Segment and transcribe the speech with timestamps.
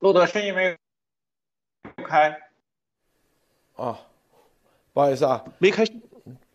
[0.00, 0.76] 录的声音没有
[2.04, 2.36] 开
[3.76, 3.98] 啊，
[4.92, 5.84] 不好意思啊，没开。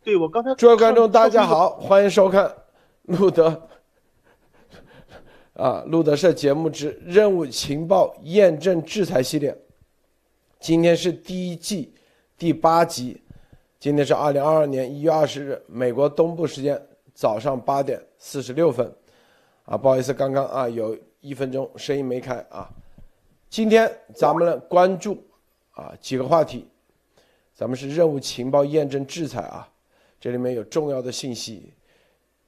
[0.03, 2.55] 对我刚才，诸位观众大家好，欢迎收看
[3.03, 3.67] 路德
[5.53, 9.57] 啊路德社节目之任务情报验证制裁系列。
[10.59, 11.95] 今天是第一季
[12.37, 13.19] 第八集，
[13.79, 16.79] 今天是二零二二年一月二十日，美国东部时间
[17.13, 18.93] 早上八点四十六分。
[19.65, 22.69] 啊，不好意思，刚刚啊有一分钟声音没开啊。
[23.51, 25.21] 今天咱们来关注
[25.71, 26.65] 啊几个话题，
[27.53, 29.67] 咱们是任务情报验证制裁啊，
[30.21, 31.73] 这里面有重要的信息。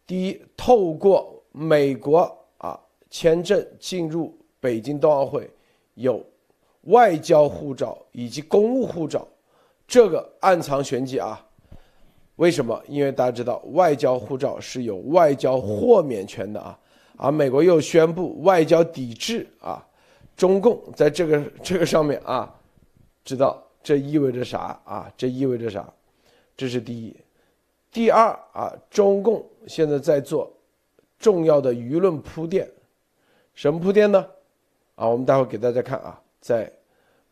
[0.08, 2.20] 第一，透过美国
[2.58, 5.52] 啊签证进入北京冬奥会，
[5.96, 6.26] 有
[6.84, 9.28] 外交护照以及公务护照，
[9.86, 11.46] 这个暗藏玄机啊。
[12.38, 12.82] 为什么？
[12.88, 16.80] 因为大家知道，外交护照是有外交豁免权的啊，
[17.18, 19.86] 而美国又宣布外交抵制啊。
[20.36, 22.54] 中共在这个 这个上面啊，
[23.24, 25.12] 知道这意味着啥啊？
[25.16, 25.92] 这意味着啥？
[26.56, 27.16] 这是第一。
[27.92, 30.52] 第二啊，中共现在在做
[31.20, 32.70] 重要的舆论铺垫，
[33.54, 34.28] 什么铺垫呢？
[34.96, 36.72] 啊，我们待会给大家看啊，在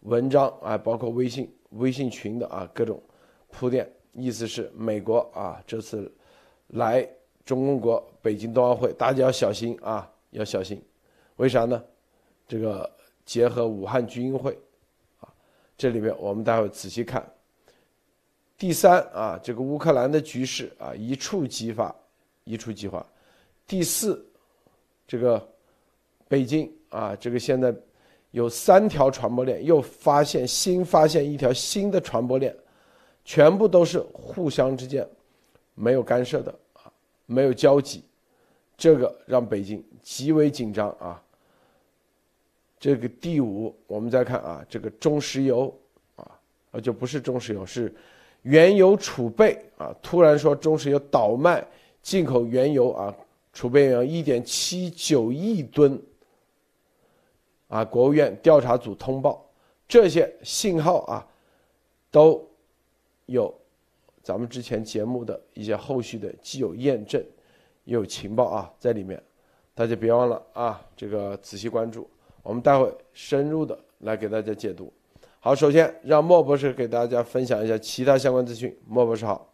[0.01, 3.01] 文章啊，包括微信微信群的啊各种
[3.49, 6.11] 铺垫，意思是美国啊这次
[6.67, 7.07] 来
[7.43, 10.79] 中共国北京冬奥会，大家要小心啊，要小心。
[11.37, 11.83] 为啥呢？
[12.51, 12.91] 这个
[13.23, 14.51] 结合武汉军运会，
[15.21, 15.31] 啊，
[15.77, 17.25] 这里面我们待会仔细看。
[18.57, 21.95] 第三啊，这个乌克兰的局势啊一触即发，
[22.43, 23.05] 一触即发。
[23.65, 24.21] 第四，
[25.07, 25.41] 这个
[26.27, 27.73] 北京啊，这个现在
[28.31, 32.53] 有三条传播链，又发现新发现一条新的传播链，
[33.23, 35.07] 全部都是互相之间
[35.73, 36.91] 没有干涉的啊，
[37.27, 38.03] 没有交集，
[38.75, 41.23] 这个让北京极为紧张啊。
[42.81, 45.71] 这个第五，我们再看啊，这个中石油
[46.15, 46.31] 啊，
[46.71, 47.93] 啊就不是中石油，是
[48.41, 51.63] 原油储备啊，突然说中石油倒卖
[52.01, 53.15] 进口原油啊，
[53.53, 56.01] 储备原油一点七九亿吨
[57.67, 59.47] 啊，国务院调查组通报
[59.87, 61.27] 这些信号啊，
[62.09, 62.43] 都
[63.27, 63.53] 有
[64.23, 67.23] 咱们之前节目的一些后续的既有验证，
[67.83, 69.21] 也有情报啊在里面，
[69.75, 72.09] 大家别忘了啊，这个仔细关注。
[72.43, 74.91] 我们待会深入的来给大家解读。
[75.39, 78.75] 好，首先让莫博士给大家分享一下其他相关资讯。
[78.87, 79.47] 莫博士好，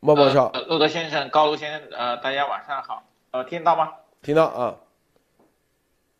[0.00, 3.92] 莫博士好，陆德先生、高卢先生，呃，大家晚上好，呃，听到吗？
[4.22, 4.76] 听到啊，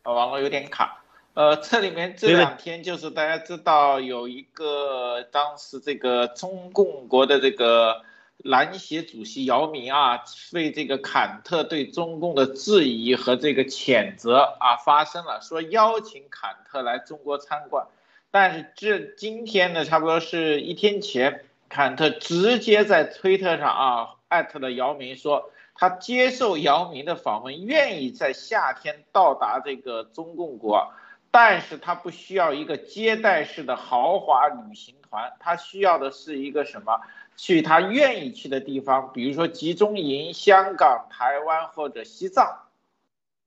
[0.02, 1.02] 呃，网络有点卡。
[1.34, 8.02] 呃，这里面这两天就是大家知道有一个当时这个中共国的这个。
[8.46, 17.86] 篮协主席姚明啊，对这个坎特对中共的质疑和这个谴责啊发生了，说邀请坎特来中国参观，
[18.30, 30.92] 但是这今天呢，差不多是一天前，坎特直接在推特上啊艾特了姚明，说他接受姚明的访问，愿意在夏天到达这个中共国，
[31.30, 37.00] 但是他不需要一个接待式的豪华旅行团，他需要的是一个什么？
[37.36, 42.62] 去他愿意去的地方，比如说集中营、香港、台湾或者西藏。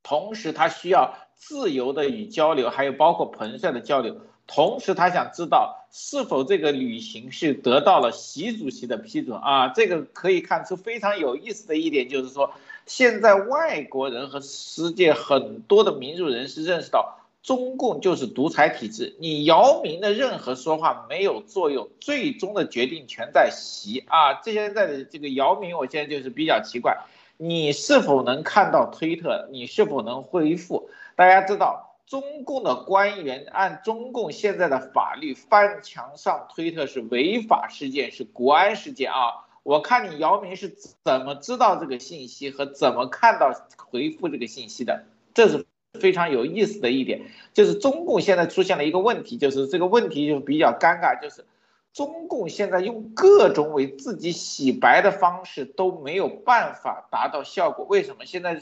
[0.04, 4.18] 同时，他需要自由的与交流，还有包括彭帅的交流。
[4.48, 9.68] 同时，他想知道是否这个旅行是得到了习主席的批准啊？
[9.70, 12.54] 这个可以看出非常有意思的一点，就是说，
[12.86, 17.19] 现在外国人和世界很多的民主人士认识到。
[17.42, 24.34] 中共就是独裁体制，你姚明的任何说话没有作用，最终的决定权在习啊！
[24.44, 26.98] 这现在的这个姚明，我现在就是比较奇怪，
[27.38, 29.48] 你是否能看到推特？
[29.52, 30.90] 你是否能回复？
[31.16, 39.48] 大家知道，中共的官员按中共现在的法律翻墙上推特是违法事件，是国安事件啊！
[39.64, 40.70] 我看你姚明是
[41.04, 45.06] 怎么知道这个信息和怎么看到回复这个信息的？
[45.34, 45.66] 这是。
[46.00, 47.22] 非常有意思的一点，
[47.54, 51.46] 就是中共现在出现了一个问题，就是这个问题就比较尴尬，就是
[51.94, 57.86] 中共现在用各种为自己洗白的方式都没有办法达到效果。
[57.86, 58.26] 为什么？
[58.26, 58.62] 现在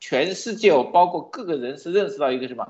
[0.00, 2.68] 全世界包括各个人士认识到一个什么？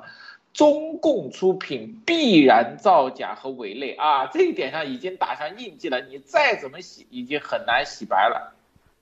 [0.53, 4.27] 中共出品必然造假和伪劣啊！
[4.27, 8.55] 这一点上已经打上印记了，你再怎么洗，已经很难洗白了。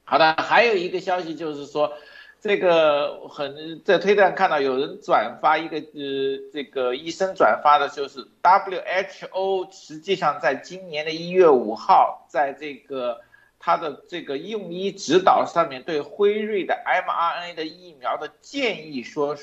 [0.04, 1.92] 好的，还有一个消息就是说。
[2.40, 13.20] 这个很在推特上看到有人转发一个呃，这个医生转发的就是 WHO 实际上在今年的一月五号，在这个
[13.58, 19.36] 他的这个用医指导上面对辉瑞的 mRNA 的疫苗的建议说，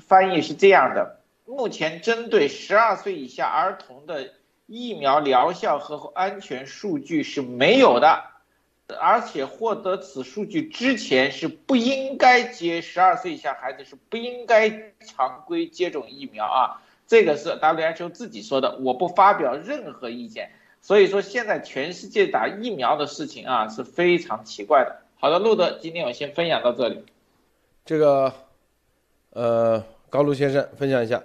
[0.00, 4.30] 翻译是这样的：目前针对十二岁以下儿童的
[4.66, 8.24] 疫苗疗效和安全数据是没有的，
[8.98, 20.50] 而且获得此数据之前是不应该接十二岁以下孩子是不应该常规接种疫苗啊，这个是 WHO 自己说的，我不发表任何意见。
[20.82, 25.00] 所以说，现在全世界打疫苗的事情啊是非常奇怪的。
[25.18, 27.06] 好的，路德，今天我先分享到这里。
[27.86, 28.34] 这个，
[29.30, 31.22] 呃，高卢先生分享一下。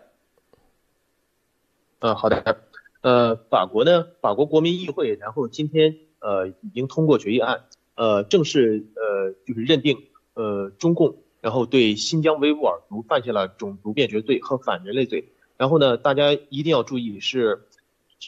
[2.00, 2.62] 嗯，好的。
[3.02, 9.98] 呃，法国呢，法国国民议会，然后今天呃已经通过决议案，呃，正式呃就是认定
[10.34, 15.34] 呃中共，然后对新疆维吾尔族犯下了种族灭绝罪和反人类罪。
[15.58, 17.68] 然后呢，大家一定要注意是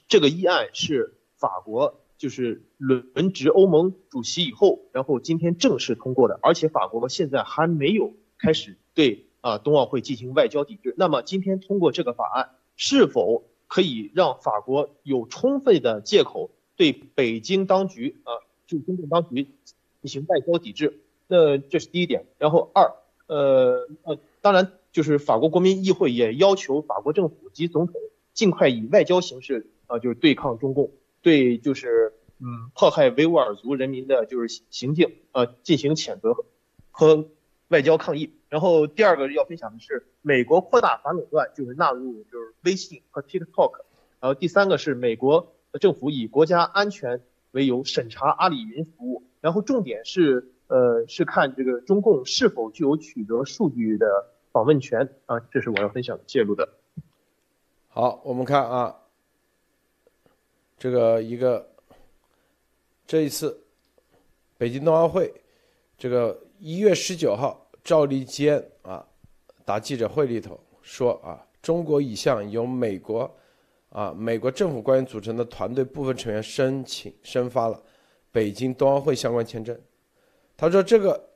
[0.08, 1.16] 这个议案是。
[1.42, 10.94] 法国就是轮轮值欧盟主席以后，然后今天正式通过的，而且法国现在还没有开始对啊冬奥会进行外交抵制。
[11.00, 19.44] 那么今天通过这个法案，是否可以让法国有充分的借口对北京当局啊，就中共当局
[20.02, 21.00] 进行外交抵制？
[21.28, 22.26] 那这是第一点。
[22.40, 22.96] 然后二，
[23.28, 28.02] 呃呃，当然就是法国国民议会也要求法国政府及总统
[28.34, 30.90] 尽快以外交形式啊，就是对抗中共。
[31.22, 36.36] 对，就是嗯，迫害维吾尔族人民的就是行径，呃，进行谴责
[36.90, 37.30] 和
[37.68, 38.32] 外交抗议。
[38.50, 43.82] 然后第二个要分享的是，美国扩大反垄断，就是纳入就是微信和 TikTok。
[44.20, 47.22] 然后第三个是美国政府以国家安全
[47.52, 49.24] 为由审查阿里云服务。
[49.42, 54.08] 然后重点是呃是看这个中共是否具有取得数据的
[54.52, 56.70] 访问权啊，这是我要分享的介入的。
[57.88, 58.98] 好，我们看啊。
[60.78, 61.70] 这个一个，
[63.06, 63.64] 这一次
[64.58, 65.32] 北京冬奥会，
[65.96, 69.06] 这个一月十九号，赵立坚啊，
[69.64, 73.32] 答记者会里头说啊，中国已向由美国
[73.92, 77.82] 啊美国政府官员组成的团队部分成员申请申发了
[78.32, 79.80] 北京冬奥会相关签证。
[80.58, 81.30] 他说这个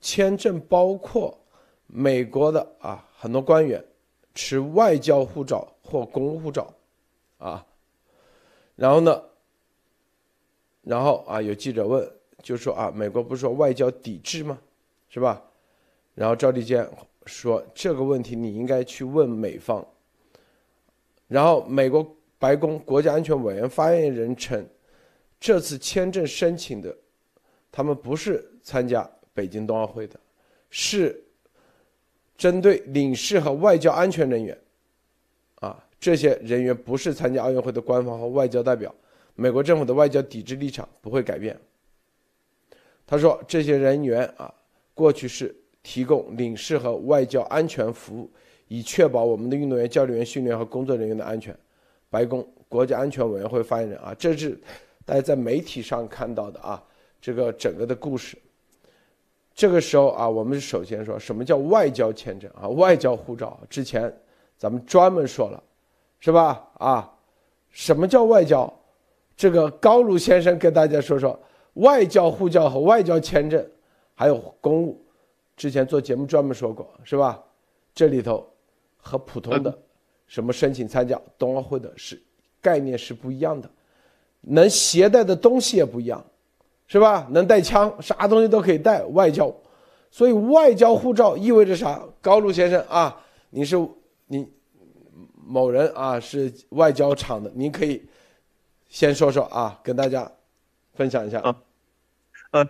[0.00, 1.38] 签证包括
[1.86, 3.84] 美国的啊很多官员
[4.34, 6.72] 持外交护照或公务护照
[7.38, 7.64] 啊。
[8.76, 9.22] 然后呢？
[10.82, 12.06] 然后啊，有记者问，
[12.42, 14.58] 就说啊，美国不是说外交抵制吗？
[15.08, 15.42] 是吧？
[16.14, 16.88] 然后赵立坚
[17.24, 19.86] 说这个问题你应该去问美方。
[21.34, 24.64] 然后美国白宫国家安全委员发言人称，
[25.40, 26.96] 这次签证申请的，
[27.72, 30.20] 他们不是参加北京冬奥会的，
[30.70, 31.20] 是
[32.38, 34.56] 针对领事和外交安全人员。
[35.56, 38.94] 啊这些人员不是参加奥运会的官方和外交代表，
[39.34, 41.58] 美国政府的外交抵制立场不会改变。
[43.04, 44.54] 他说，这些人员啊，
[44.94, 48.30] 过去是提供领事和外交安全服务，
[48.68, 51.56] 以确保我们的运动员、教练员、训练和工作人员的安全。
[52.10, 54.58] 白宫国家安全委员会发言人啊，这是
[55.04, 56.82] 大家在媒体上看到的啊，
[57.20, 58.38] 这个整个的故事。
[59.54, 63.58] 这个时候啊，我们首先说什么叫外交签证啊，外交护照。
[63.68, 64.12] 之前
[64.56, 65.62] 咱们专门说了。
[66.20, 66.66] 是吧？
[66.78, 67.12] 啊，
[67.70, 68.72] 什么叫外交？
[69.36, 71.38] 这个高卢先生跟大家说说
[71.74, 73.62] 外交护照和外交签证，
[74.14, 74.98] 还有公务。
[75.54, 77.44] 之前做节目专门说过，是吧？
[77.94, 78.48] 这里头
[79.04, 79.78] 和普通的
[80.26, 82.20] 什么申请参加冬奥会的是
[82.60, 83.70] 概念是不一样的，
[84.40, 86.24] 能携带的东西也不一样，
[86.88, 87.28] 是吧？
[87.30, 89.04] 能带枪，啥东西都可以带。
[89.04, 89.54] 外交，
[90.10, 92.02] 所以外交护照意味着啥？
[92.20, 93.20] 高卢先生啊，
[93.50, 93.76] 你是
[94.26, 94.48] 你。
[95.46, 98.02] 某人啊是外交厂的，您可以
[98.88, 100.32] 先说说啊，跟大家
[100.94, 101.60] 分享一下啊。
[102.50, 102.66] 呃，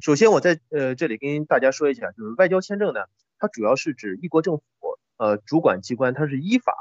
[0.00, 3.00] 首先我在呃这里跟大家说一下，就是外交签证呢，
[3.38, 4.62] 它主要是指一国政府
[5.24, 6.74] 呃主管机关，它是依法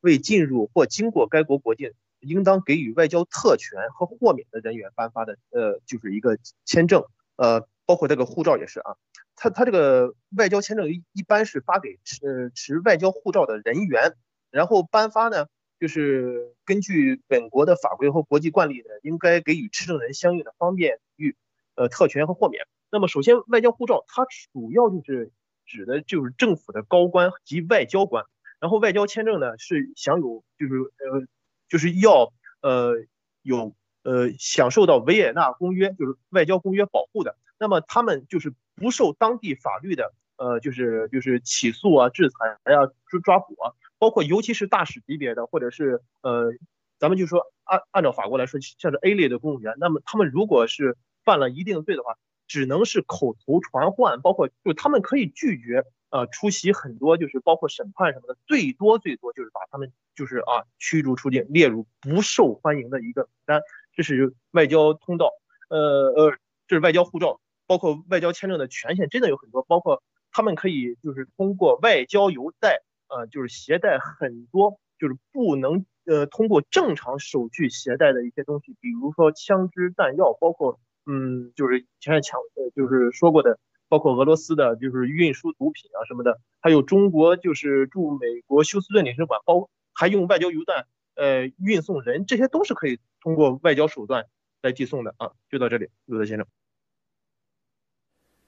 [0.00, 7.02] 为进入或经过该国国境，应当给予外交特权和豁免的人员颁发的呃就是一个签证，
[7.36, 8.94] 呃包括这个护照也是啊。
[9.34, 14.14] 他他这个外交签证一一般是发给持持外交护照的人员。
[14.50, 15.46] 然后颁发呢，
[15.78, 21.36] 就是根据本国的法规和国际惯例呢，应该给予持证人相应的方便与
[21.74, 22.66] 呃特权和豁免。
[22.90, 25.30] 那么首先，外交护照它主要就是
[25.68, 28.24] 指的就是政府的高官及外交官。
[28.58, 31.28] 然后外交签证呢是享有就是呃
[31.68, 32.94] 就是要呃
[33.42, 37.36] 有呃享受到维也纳公约就是外交公约保护的。
[37.60, 43.74] 那么他们就是不受当地法律的呃就是就是起诉啊、制裁呀、抓抓捕啊。
[44.00, 46.52] 包括尤其是大使级别的，或者是呃
[46.98, 52.16] 咱们就说按按照法国来说，像是 A 类的公务员，那么他们如果是犯了一定罪的话，
[52.48, 63.60] 只能是口头传唤，包括就他们可以拒绝呃出席很多就是包括审判什么的，最多最多就是把他们就是啊驱逐出境，列入不受欢迎的一个名单。
[63.94, 65.30] 这是外交通道，
[65.68, 65.78] 呃
[66.16, 70.02] 呃，这是外交护照，包括外交签证的权限真的有很多，包括
[70.32, 75.84] 他们可以就是通过外交邮袋，呃，就是携带很多就是不能。
[76.08, 94.26] 呃，通过正常手续携带的一些东西，比如说枪支弹药，包括嗯，就是前面强呃，就是说过的，包括俄罗斯的，就是运输毒品啊什么的，还有中国就是驻美国休斯顿领事馆，包还用外交邮弹呃运送人，这些都是可以通过外交手段
[94.60, 95.32] 来寄送的啊。
[95.50, 96.46] 就到这里，陆德先生。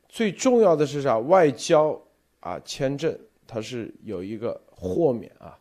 [0.08, 1.18] 最重要的是啥？
[1.18, 1.98] 外交
[2.40, 5.58] 啊，签证它是有一个豁免啊。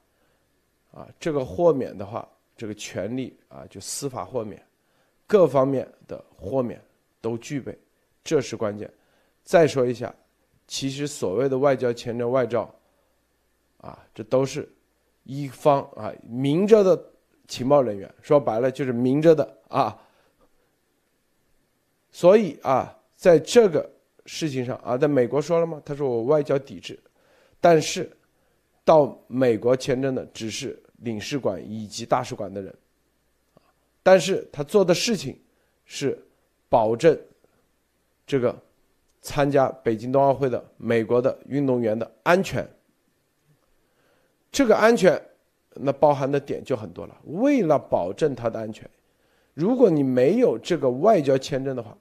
[0.92, 2.28] 啊，这个豁免的话，
[2.58, 4.60] 这个权利啊，就司法豁免，
[5.28, 6.82] 各方面的豁免
[7.22, 7.78] 都具备，
[8.24, 8.92] 这是关键。
[9.44, 10.14] 再说一下，
[10.68, 12.74] 其实所谓的外交签证、外照，
[13.78, 14.72] 啊，这都是
[15.24, 17.04] 一方啊明着的
[17.48, 20.00] 情报人员，说白了就是明着的啊。
[22.12, 23.90] 所以啊，在这个
[24.26, 25.82] 事情上啊，在美国说了吗？
[25.86, 27.00] 他说我外交抵制，
[27.60, 28.10] 但是。
[28.86, 32.76] 到美国签证的只是领事馆以及大使馆的人，
[34.02, 35.40] 但是他做的事情
[35.86, 36.18] 是
[36.70, 37.20] 保证
[38.26, 38.58] 这个
[39.22, 42.66] 参加北京冬奥会的美国的运动员的安全。
[44.52, 45.22] 这个安全
[45.74, 47.18] 那包含的点就很多了。
[47.26, 48.90] 为了保证他的安全，
[49.54, 51.98] 如果你没有这个外交签证的话，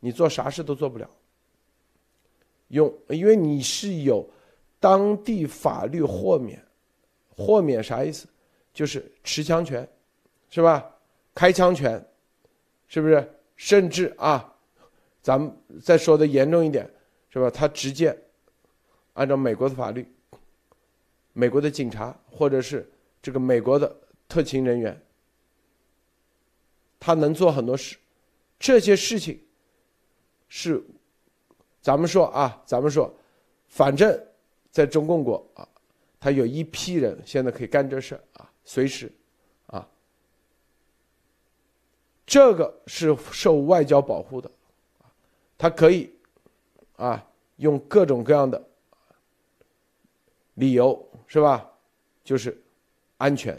[0.00, 1.08] 你做啥事都做不了。
[2.68, 4.28] 用，因为你是有。
[4.80, 6.64] 当地法律豁免，
[7.36, 8.28] 豁免啥意思？
[8.72, 9.84] 就是持枪权，
[10.50, 10.88] 是吧？
[11.34, 12.00] 开枪权，
[12.86, 13.28] 是不是？
[13.58, 14.54] 甚至啊，
[15.20, 16.90] 咱们再说的严重一点，
[17.28, 17.50] 是吧？
[17.50, 18.18] 他直接
[19.12, 20.10] 按照美国的法律，
[21.34, 23.94] 美国的警察或者是这个美国的
[24.26, 24.98] 特勤人员，
[26.98, 27.98] 他能做很多事。
[28.58, 29.38] 这些事情
[30.48, 30.82] 是
[31.82, 33.14] 咱们说啊，咱们说，
[33.68, 34.18] 反正。
[34.70, 35.66] 在中共国啊，
[36.20, 39.10] 他有一批人现在可以干这事啊，随时，
[39.66, 39.88] 啊，
[42.28, 44.50] 这个是受外交保护的，
[45.56, 46.12] 他可以
[46.96, 48.62] 啊用各种各样的
[50.54, 51.66] 理由是吧？
[52.22, 52.54] 就是
[53.16, 53.58] 安全，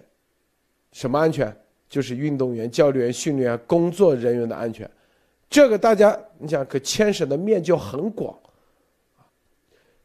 [0.92, 1.54] 什么安全？
[1.90, 4.88] 就是运动员、教练员、训练员、工作人员的安全，
[5.50, 8.38] 这个大家你想可牵涉的面就很广。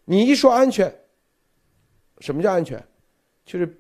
[0.07, 0.91] 你一说安全，
[2.21, 2.83] 什么叫安全？
[3.45, 3.79] 就是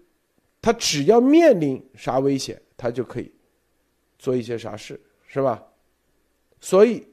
[0.61, 3.34] 他只要面临啥危险，他就可以
[4.25, 5.62] 做一些啥事，是吧？
[6.59, 7.07] 所以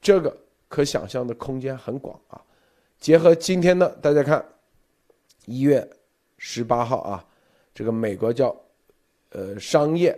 [0.00, 0.36] 这个
[0.68, 2.40] 可想象的空间很广啊。
[3.00, 4.46] 结合今天的大家看，
[5.46, 5.88] 一月
[6.36, 7.26] 十八号啊，
[7.74, 8.54] 这个美国叫
[9.30, 10.16] 呃商业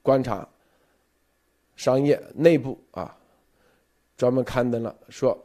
[0.00, 0.48] 观察，
[1.76, 3.14] 商业内部啊，
[4.16, 5.38] 专门刊登了说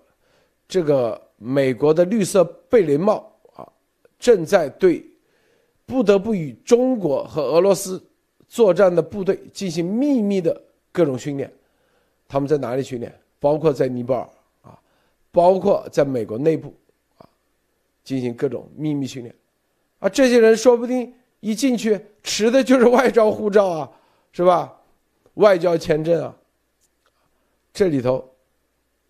[0.67, 1.21] 这个。
[1.39, 3.61] 美国的绿色贝雷帽啊，
[4.17, 5.05] 正在对
[5.85, 8.03] 不得不与中国和俄罗斯
[8.47, 10.61] 作战的部队进行秘密的
[10.91, 11.51] 各种训练。
[12.27, 13.13] 他们在哪里训练？
[13.39, 14.29] 包括在尼泊尔
[14.61, 14.77] 啊，
[15.31, 16.73] 包括在美国内部
[17.17, 17.27] 啊，
[18.03, 19.33] 进行各种秘密训练。
[19.99, 23.91] 啊，这些人说不定一进去持的就是外交护照啊，
[24.31, 24.73] 是吧？
[25.35, 26.35] 外交签证啊。
[27.73, 28.27] 这里头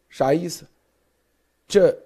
[0.10, 0.66] 啥意思？
[1.68, 1.98] 这。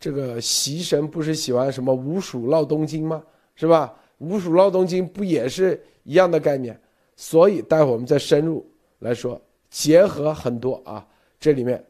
[0.00, 3.20] 这个习神不是喜欢什么五鼠闹东京吗？
[3.56, 3.92] 是吧？
[4.18, 6.80] 五鼠闹东京不也是一样的概念？
[7.16, 8.66] 所以待会我们再深入
[9.00, 9.38] 来说，
[9.68, 11.06] 结合很多啊，
[11.38, 11.84] 这里面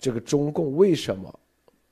[0.00, 1.32] 这个中共为什么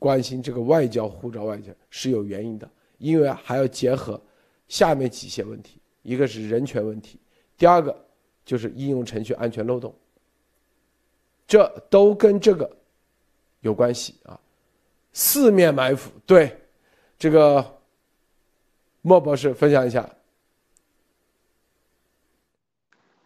[0.00, 2.68] 关心这个外交护照外交是有原因的，
[2.98, 4.20] 因为还要结合
[4.66, 7.20] 下面几些问题，一个是人权问题，
[7.56, 7.96] 第二个
[8.44, 9.94] 就是应用程序安全漏洞，
[11.46, 12.68] 这都跟这个
[13.60, 14.40] 有关系啊。
[15.12, 16.58] 四面埋伏，对，
[17.16, 17.64] 这个
[19.02, 20.12] 莫博士分享一下。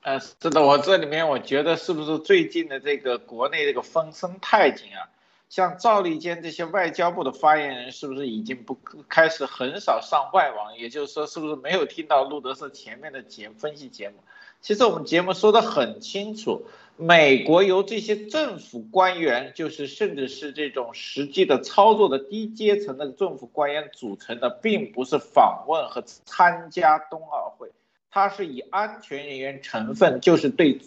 [0.02, 5.08] 呃，是的，我这里面我觉得是不是最近的这个国内这个风声太紧啊？
[5.48, 8.76] 像赵立坚这些外交部的发言人，是不是已经不
[9.08, 10.76] 开始很少上外网？
[10.76, 14.16] 也就是说，是不是没有听到路德社前面的节分析节目？
[14.60, 16.66] 其实我们节目说的很清楚。
[16.96, 27.70] 美国由这些政府官员，就是甚至是这种实际的操作的低阶层的政府官员组成的，并不是访问和参加冬奥会，
[28.12, 30.78] 它是以安全人员成分，就是对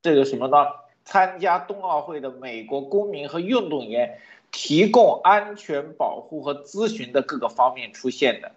[0.00, 0.56] 这个什么呢？
[1.04, 4.20] 参加冬奥会的美国公民和运动员
[4.52, 8.52] 提供安全保护和咨询的各个方面出现的。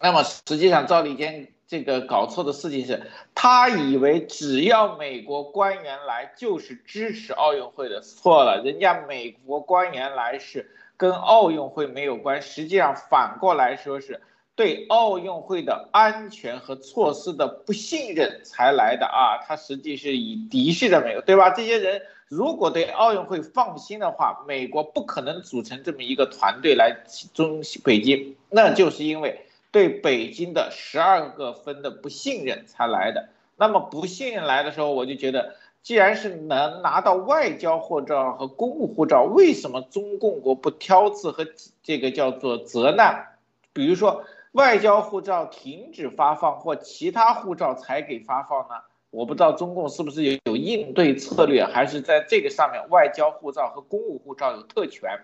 [0.00, 3.02] 那么实际上，赵立坚这个搞错的事情是，
[3.34, 14.22] 他以为只要美国官员来就是支持奥运会的，错了，人家美国官员来是跟奥运会没有关，实际上反过来说是。
[14.58, 21.50] 对奥运会的安全和措施的不信任才来的啊，他实际是以敌视的美国，对吧？
[21.50, 33.28] 这些人如果对奥运会放心的话，美国不可能组成这么一个团队来中北京，那就是因为对北京的十二个分的不信任才来的。
[33.56, 41.46] 那么不信任来的时候，我就觉得，既然是能拿到外交护照和公务护照，为什么中共国不挑刺和
[41.84, 43.38] 这个叫做责难？
[43.72, 44.24] 比如说。
[44.52, 48.74] 外交护照停止发放或其他护照才给发放呢？
[49.10, 55.18] 我不知道中共是不是有有应对策略，还是在这个上面外交护照和公务护照有特权。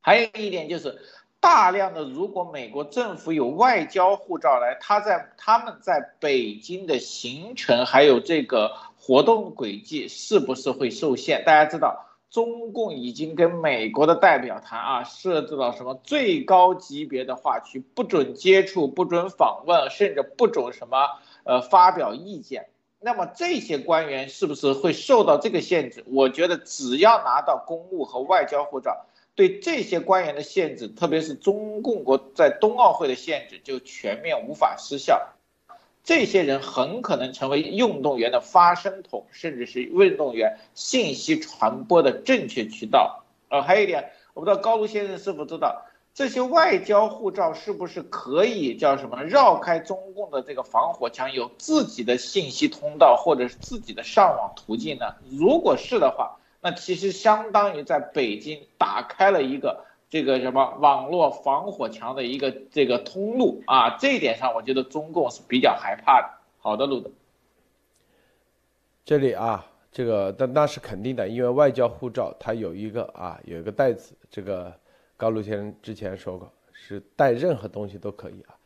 [0.00, 0.96] 还有一点就是，
[1.40, 11.44] 大量的如果美国政府有外交护照来，他在他们在北京的行程还有这个活动轨迹是不是会受限？
[11.44, 12.05] 大家知道。
[12.30, 21.08] 中共已经跟美国的代表团啊设置了什么最高级别的话区，不准接触，不准访问，甚至不准什么
[21.44, 22.68] 呃发表意见。
[22.98, 26.04] 那么这些官员是不是会受到这个限制？
[26.08, 35.28] 我觉得只要拿到公务和外交护照，对这些官员的限制，特别是中共国在冬奥会的限制，就全面无法失效。
[36.06, 43.24] 这些人很可能成为运动员的发声筒，甚至是运动员信息传播的正确渠道。
[43.48, 45.82] 呃，还有一点，我不知道高卢先生是否知道，
[46.14, 55.16] 这些外交护照是不是可以叫什么绕开中共的这个防火墙，有自己的信息通道或者是自己的上网途径呢？
[55.28, 59.84] 如果是的话，那其实相当于在北京打开了一个。
[60.16, 66.28] 这个什么网络防火墙的一个这个通路啊，这一点上我觉得中共是比较害怕的。
[66.56, 67.10] 好的，路德，
[69.04, 74.72] 这里啊，这个但那是肯定的，因为外交护照它有一个啊，有一个袋子，这个
[75.18, 78.56] 高露先生之前说过，是带任何东西都可以啊，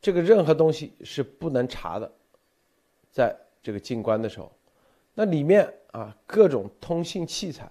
[0.00, 2.08] 这个任何东西是不能查的，
[3.10, 4.52] 在这个进关的时候，
[5.14, 7.68] 那里面啊各种通信器材，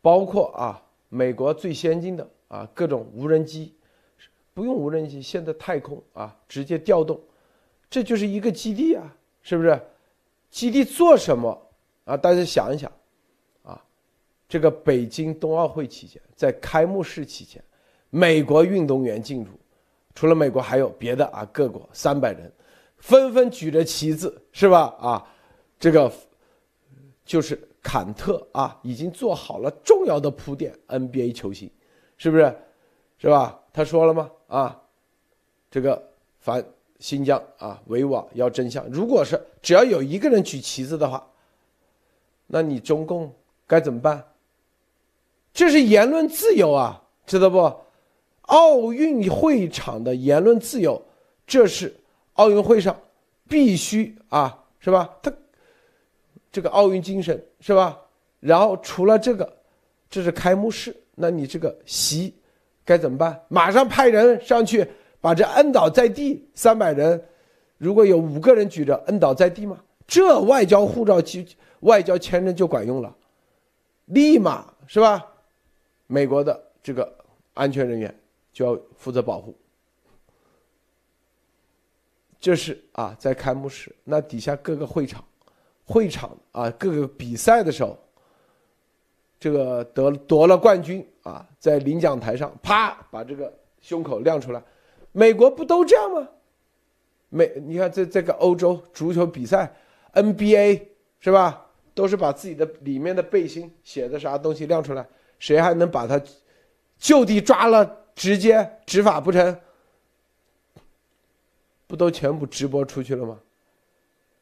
[0.00, 0.80] 包括啊。
[1.14, 3.72] 美国最先进的啊，各种无人机，
[4.52, 7.20] 不用无人机，现在太空啊，直接调动，
[7.88, 9.80] 这就是一个基地啊，是不是？
[10.50, 11.70] 基地做什么
[12.04, 12.16] 啊？
[12.16, 12.90] 大家想一想，
[13.62, 13.80] 啊，
[14.48, 17.62] 这个北京冬奥会期间，在开幕式期间，
[18.10, 19.52] 美国运动员进入，
[20.16, 22.52] 除了美国还有别的啊，各国三百人，
[22.98, 24.96] 纷纷举着旗子，是吧？
[24.98, 25.24] 啊，
[25.78, 26.12] 这个
[27.24, 27.56] 就是。
[27.84, 30.74] 坎特啊，已经做好了重要的铺垫。
[30.88, 31.70] NBA 球星，
[32.16, 32.56] 是不是？
[33.18, 33.60] 是吧？
[33.72, 34.30] 他说了吗？
[34.48, 34.82] 啊，
[35.70, 36.02] 这个
[36.38, 36.64] 反
[36.98, 38.84] 新疆啊，维瓦要真相。
[38.88, 41.30] 如果是只要有一个人举旗子的话，
[42.46, 43.30] 那你中共
[43.66, 44.24] 该怎么办？
[45.52, 47.80] 这是言论自由啊，知道不？
[48.42, 51.00] 奥运会场的言论自由，
[51.46, 52.00] 这是
[52.34, 52.98] 奥运会上
[53.46, 55.18] 必须啊，是吧？
[55.22, 55.30] 他。
[56.54, 58.00] 这个奥运精神是吧？
[58.38, 59.56] 然后除了这个，
[60.08, 62.32] 这是开幕式，那你这个席
[62.84, 63.42] 该怎么办？
[63.48, 64.88] 马上派人上去
[65.20, 67.20] 把这摁倒在地，三百人，
[67.76, 69.82] 如果有五个人举着摁倒在地吗？
[70.06, 71.40] 这外交护照就
[71.80, 73.12] 外交签证就管用了，
[74.04, 75.26] 立马是吧？
[76.06, 77.12] 美国的这个
[77.54, 78.16] 安全人员
[78.52, 79.52] 就要负责保护。
[82.38, 85.24] 这是啊，在开幕式那底下各个会场。
[85.84, 87.98] 会场啊，各个比赛的时候，
[89.38, 94.62] 这个得夺了冠军啊，在领奖台上啪把这个胸口亮出来，
[95.12, 96.28] 美国不都这样吗？
[97.28, 99.74] 美，你看这这个欧洲足球比赛
[100.12, 100.82] ，NBA
[101.20, 101.66] 是吧？
[101.94, 105.06] 都是把自己的里面的背心写的啥东西亮出来，
[105.38, 106.20] 谁还能把他
[106.98, 109.60] 就地抓了，直接执法不成？
[111.86, 113.38] 不都全部直播出去了吗？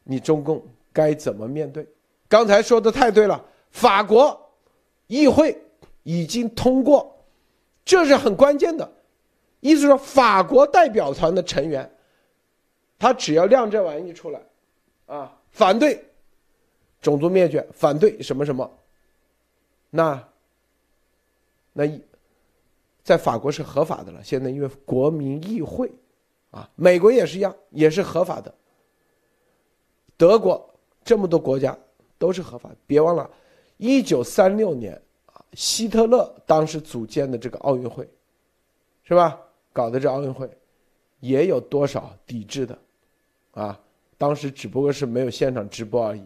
[0.05, 0.65] 你中共。
[0.93, 1.87] 该怎么面对？
[2.29, 4.39] 刚才说的太对了，法国
[5.07, 5.61] 议会
[6.03, 7.25] 已经通过，
[7.85, 8.91] 这是很关键的。
[9.61, 11.89] 意思说，法国代表团的成员，
[12.99, 14.41] 他只要亮这玩意出来，
[15.07, 16.05] 啊，反对
[17.01, 18.69] 种族灭绝，反对什么什么，
[19.91, 20.29] 那
[21.73, 21.85] 那
[23.05, 24.23] 在法国是合法的了。
[24.25, 25.93] 现在因为国民议会，
[26.51, 28.53] 啊，美国也是一样，也是合法的
[30.17, 30.72] 德国
[31.05, 31.77] 这么多国家
[32.19, 32.71] 都是合法。
[32.87, 33.31] 别忘了，
[33.77, 34.95] 一九三六年
[35.27, 38.09] 啊，希特勒当时组建的这个奥运会，
[39.05, 39.39] 是吧？
[39.73, 40.51] 搞的这奥运会，
[41.21, 42.79] 也有多少抵制的，
[43.53, 43.81] 啊？
[44.19, 46.23] 当时只不过是没有现场直播而已，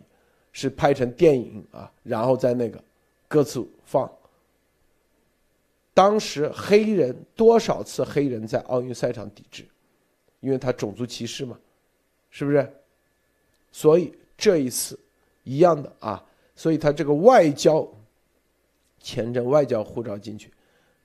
[0.52, 2.82] 是拍成电影啊，然后在那个
[3.28, 4.10] 各处放。
[5.94, 9.64] 当时黑人多少次黑人在奥运赛场抵制，
[10.40, 11.58] 因为他种族歧视嘛，
[12.28, 12.70] 是不是？
[13.72, 14.99] 所以这一次
[15.44, 17.87] 一样的啊，所以他这个外交
[18.99, 20.53] 签证、外交护照进去，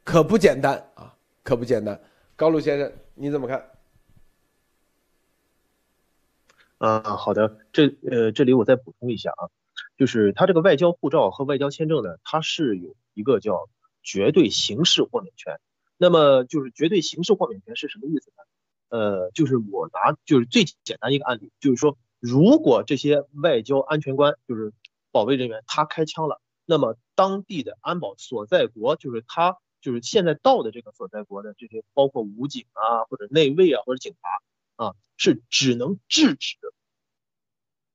[0.04, 2.00] 可不简单啊，可不简单。
[2.36, 3.72] 高露先生，你怎么看？
[6.78, 9.50] 啊，好的，这呃，这里我再补充一下啊，
[9.98, 13.70] 就是他这个外交护照和外交签证呢，它是有一个叫。
[14.04, 15.60] 绝对刑事豁免权，
[15.96, 18.44] 那么就是绝对刑事豁免权是什么意思呢？
[18.90, 24.72] 呃，就是我拿就是最简单一个案例，就是说如果这些外交安全官就是
[25.12, 36.58] 保卫人员他开枪了，那么当地的安保所在国就是他就是现在到的这个所在国的这些包括武警啊或者内卫啊或者警察啊是只能制止，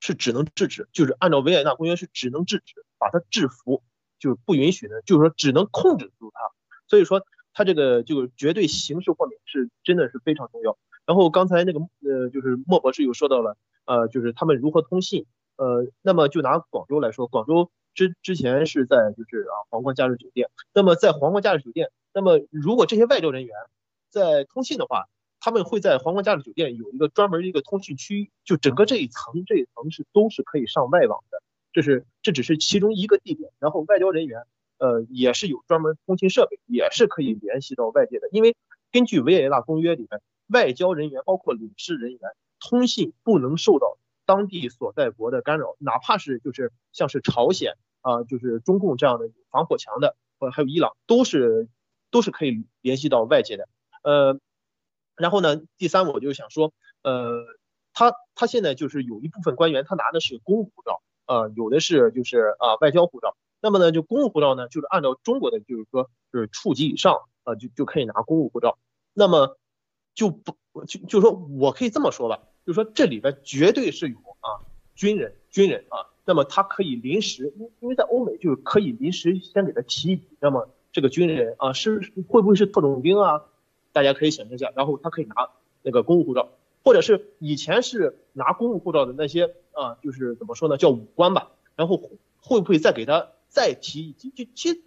[0.00, 3.82] 是只能制止，就是按照维也纳公约是只能制止，把他制服。
[4.18, 6.40] 就是不允许的，就是说只能控制住他，
[6.88, 10.78] 所以说他这个就是绝对刑事豁免是真的是非常重要。
[11.04, 15.24] 然后刚才那个呃，就是莫博士又说到了，呃，就是他们如何通信，
[15.56, 23.56] 呃，那么就拿广州来说，广州之之前是在就是啊皇冠假日酒店，那么在皇冠假日酒店，那么如果这些外交人员
[24.10, 25.06] 在通信的话，
[25.40, 31.42] 他们会在皇冠假日酒店有一个专门的一个通讯区，就整个这一层这一层是都是可以上外网的。
[31.72, 34.44] 这是这只是其中一个地点，然后外交人员，
[34.78, 38.30] 呃，也是有专门通信设备，也是可以联系到外界的。
[38.32, 38.56] 因为
[38.90, 42.20] 根据维也纳公约里面，外交人员包括领事人员
[42.60, 51.68] 通信不能受到当地所在国的干扰，哪怕是就是像是朝鲜啊，就是中共这样的防火墙的，或还有伊朗，都是
[52.10, 53.68] 都是可以联系到外界的。
[54.02, 54.38] 呃，
[55.16, 57.44] 然后呢，第三我就想说，呃，
[57.92, 61.02] 他他现在就是有一部分官员，他拿的是公务护照。
[61.26, 68.78] 呃，有的是就是啊外交护照，那么呢就公务护照呢，就是按照中国的就是说就是处级以上啊就就可以拿公务护照，
[69.12, 69.58] 那么
[70.16, 70.56] 就不
[70.88, 83.44] 就就说我可以这么说吧，就说这里边绝对是有啊军人军人啊，那么他可以临时，因因为在欧美就是可以临时先给他提一笔，那么这个军人啊是会不会是特种兵啊？
[83.92, 85.50] 大家可以想象一下，然后他可以拿
[85.82, 86.48] 那个公务护照。
[86.84, 91.50] 或者是以前是拿公务护照的那些啊，就是怎么说呢，叫武官吧。
[91.74, 91.96] 然后
[92.40, 94.30] 会不会再给他再提一级？
[94.30, 94.82] 就其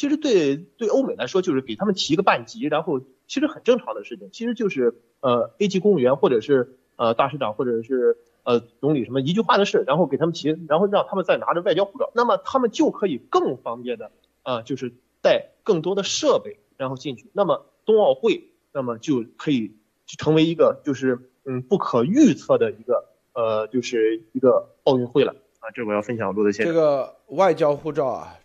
[0.00, 4.30] 其实对对欧美来说，就是给他们提一个半级，然后其实很正常的事情。
[4.32, 14.10] 其实就是呃 A 级公务员或者是呃大市长或者是呃总理什么一句话的事，然后给他们提，然后让他们再拿着外交护照，那么他们就可以更方便的
[14.42, 17.28] 啊，就是带更多的设备然后进去。
[17.34, 21.26] 那么冬奥会那么就可以成为一个就是。
[21.46, 25.72] 嗯，不可预测的一个呃，就是一个奥运会了啊！
[25.74, 26.66] 这我要分享录的先。
[26.66, 28.36] 这个外交护照啊，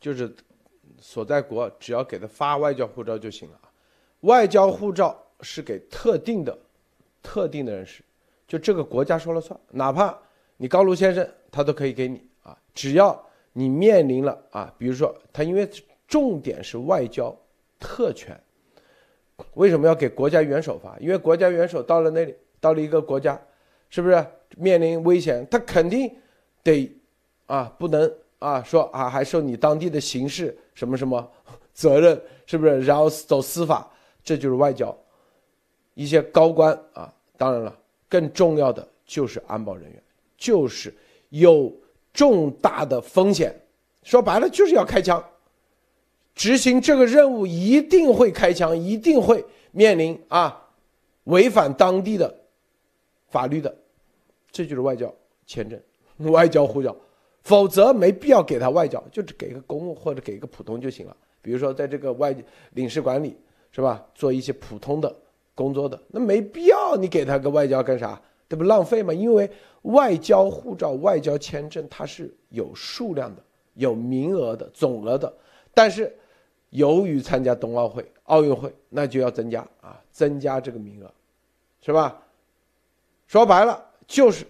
[0.00, 0.34] 就是
[1.00, 3.60] 所在国只要给他发外交护照就行了。
[4.20, 6.56] 外交护照是给特定的、
[7.22, 8.02] 特定的人士，
[8.46, 10.16] 就这个国家说了算，哪怕
[10.56, 15.68] 你高卢先生他都可以给你啊，只要你面临了啊，比如说他因为
[16.06, 17.34] 重点是外交
[17.78, 18.38] 特权。
[19.54, 20.98] 为什么要给国家元首发？
[20.98, 23.40] 因为国家元首到了那里，到了一个国家，
[23.88, 25.46] 是不是面临危险？
[25.48, 26.12] 他肯定
[26.64, 26.92] 得
[27.46, 31.30] 啊，不能啊，说啊，还受你当地的刑事什么什么
[31.72, 32.80] 责任，是不是？
[32.82, 33.90] 然后走司法，
[34.22, 34.96] 这就是外交。
[35.94, 37.76] 一些高官啊，当然了，
[38.08, 40.02] 更重要的就是安保人员，
[40.36, 40.94] 就是
[41.30, 41.72] 有
[42.12, 43.54] 重大的风险，
[44.04, 45.22] 说白了就是要开枪。
[46.34, 50.68] 执行这个任务一定会开枪，一定会面临啊
[51.24, 52.32] 违反当地的
[53.26, 53.76] 法律的，
[54.52, 55.12] 这就是外交
[55.46, 55.80] 签证、
[56.30, 56.96] 外交护照，
[57.48, 61.16] 否则没必要给他外交，就只给个公务或者给个普通就行了。
[61.40, 62.36] 比如说在这个外
[62.74, 63.34] 领事馆里
[63.72, 65.16] 是吧，做一些普通的
[65.54, 68.20] 工作的，那没必要你给他个外交干啥？
[68.48, 69.14] 这不浪费吗？
[69.14, 69.50] 因为
[69.82, 73.42] 外交护照、外交签证它是有数量的、
[73.74, 75.32] 有名额的、总额的，
[75.72, 76.14] 但是。
[76.70, 81.10] 由于参加冬奥会、奥运会，那就要增加啊，增加这个名额，
[81.80, 82.22] 是吧？
[83.26, 84.44] 说白了就是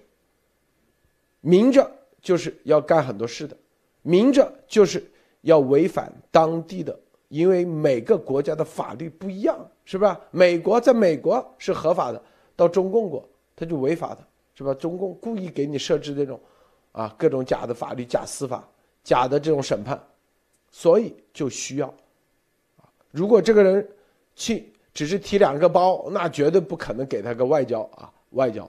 [1.40, 1.88] 明着
[2.20, 3.56] 就是要干很多事的，
[4.02, 5.08] 明着就是
[5.42, 10.20] 要违反当地的，因为每个国家的法律不一样，是吧？
[10.30, 12.22] 美国在美国是合法的，
[12.56, 14.74] 到中共国它就违法的，是吧？
[14.74, 16.40] 中共故意给你设置这种
[16.92, 18.68] 啊各种假的法律、假司法、
[19.04, 20.00] 假的这种审判，
[20.70, 21.86] 所以就需要
[22.76, 22.90] 啊。
[23.10, 23.88] 如果这个人
[24.34, 28.68] 去只是提两个包，那绝对不可能给他个外交啊外交。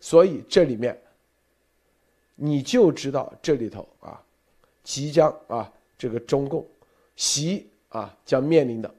[0.00, 1.00] 所以这里面
[2.40, 4.22] 你就知道这里头啊，
[4.84, 6.64] 即将啊这个中共
[7.16, 8.94] 习啊将面临的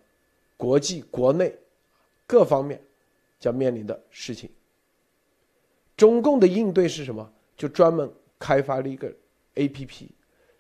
[0.58, 1.56] 国际国内
[2.28, 2.82] 各方面
[3.40, 4.50] 将面临的事情。
[5.96, 7.32] 中共的应对是什么？
[7.56, 9.10] 就专门开发了一个
[9.56, 10.10] A P P，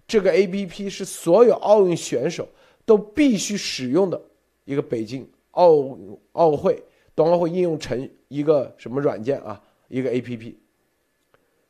[0.08, 2.48] 这个 A P P 是所有奥运选手
[2.86, 4.22] 都必须使用的
[4.64, 5.98] 一个北京奥
[6.32, 6.82] 奥会
[7.14, 9.62] 冬奥会应用程一个什么软件啊？
[9.90, 10.58] 一个 A P P，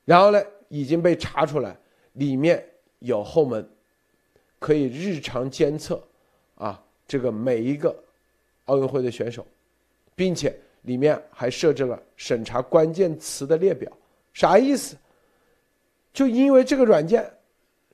[0.06, 1.78] 然后呢已经被查出来，
[2.14, 2.66] 里面
[3.00, 3.70] 有后门，
[4.58, 6.02] 可以日常监测
[6.56, 7.94] 啊这个每一个
[8.66, 9.46] 奥运会的选手，
[10.16, 10.58] 并且。
[10.84, 13.92] 里面还设置了审查关键词的列表，
[14.32, 14.96] 啥意思？
[16.14, 17.30] 就因为这个软件，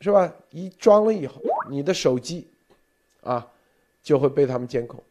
[0.01, 0.31] 是吧？
[0.51, 2.47] 一装了以后，你的手机，
[3.21, 3.45] 啊，
[4.03, 5.03] 就会被他们监控。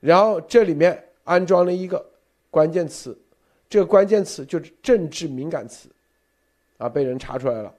[0.00, 2.04] 然后这里面安装了一个
[2.50, 3.16] 关键词，
[3.68, 5.88] 这个关键词就是政治敏感词，
[6.78, 7.74] 啊，被人查出来了。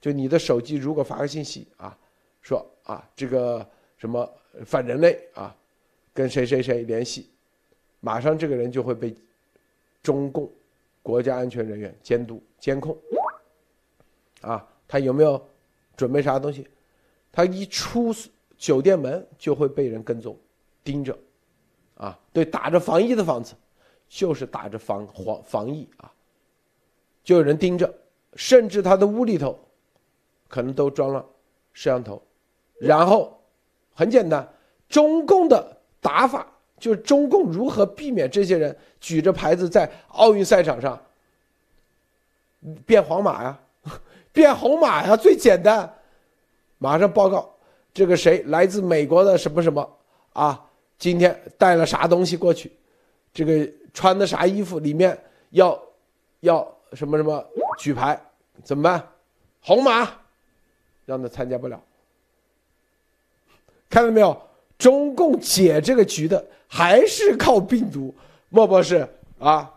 [0.00, 1.96] 就你的手机如果发个信息啊，
[2.40, 4.30] 说啊这个什么
[4.64, 5.54] 反人类啊，
[6.14, 7.30] 跟谁谁谁联系。
[8.00, 9.12] 马上这个人就会被
[10.02, 10.48] 中共
[11.02, 12.96] 国家安全人员监督监控，
[14.40, 15.44] 啊，他有没有
[15.96, 16.66] 准备啥东西？
[17.32, 18.14] 他一出
[18.56, 20.38] 酒店门就会被人跟踪
[20.84, 21.18] 盯着，
[21.96, 23.54] 啊，对，打着防疫的房子，
[24.08, 26.12] 就是打着防防防疫啊，
[27.24, 27.92] 就有人盯着，
[28.38, 29.58] 甚至他的屋里头
[30.46, 31.26] 可能都装了
[31.72, 32.22] 摄像头，
[32.78, 33.36] 然后
[33.92, 34.48] 很简单，
[34.88, 36.46] 中共的打法。
[36.78, 40.96] 就是中共如何避免这些人举着牌子在奥运赛场上
[42.86, 43.58] 变黄马呀，
[44.32, 45.16] 变红马呀？
[45.16, 45.92] 最简单，
[46.78, 47.52] 马上报告
[47.92, 49.98] 这个谁来自美国的什么什么
[50.34, 50.64] 啊？
[51.00, 52.70] 今天带了啥东西过去？
[53.34, 54.78] 这个穿的啥衣服？
[54.78, 55.18] 里面
[55.50, 55.76] 要
[56.38, 57.44] 要什么什么
[57.76, 58.16] 举牌？
[58.64, 59.08] 怎么办？
[59.60, 60.08] 红马，
[61.06, 61.82] 让他参加不了。
[63.90, 64.40] 看到没有？
[64.78, 66.46] 中共解这个局的。
[66.70, 68.14] 还是靠病毒，
[68.50, 69.74] 莫博士啊？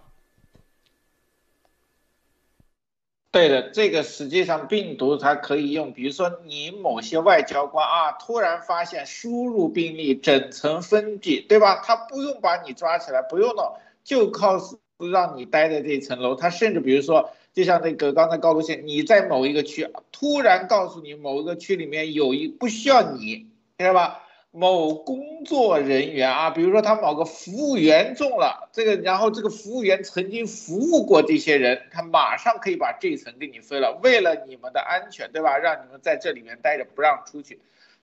[3.32, 11.82] 对的，这个实际上病毒它可以用，比如说你某些外交官啊，突然发现输入病例整层封闭，对吧？
[11.82, 14.58] 他不用把你抓起来，不用了，就靠
[14.98, 16.36] 让你待在这层楼。
[16.36, 24.24] 他甚至比如说，就像那个刚才高度线，你在某一个区，突然告诉你某一个区里面有一不需要你，知道吧？
[24.54, 33.98] 某工作人员啊，比如说他某个服务员中了这个，然后这个服务员曾经服务过这些人，他马上可以把这一层给你分了。
[34.04, 35.58] 为了你们的安全，对吧？
[35.58, 37.60] 让你们在这里面待着，不让出去。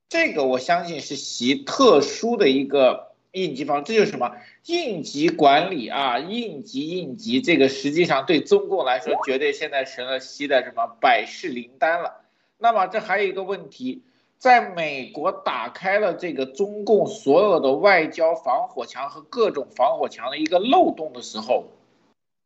[0.09, 4.37] 这个我相信是习特殊的一个应急方，这就是什么
[4.67, 6.19] 应急管理啊？
[6.19, 12.23] 应急应急，这个实际上对中共来说，绝对现在成了习的什么百事灵丹了。
[12.59, 14.03] 那么这还有一个问题。
[14.41, 21.65] 在美国打开了这个中共所有的外交防火墙和各种防火墙的一个漏洞的时候，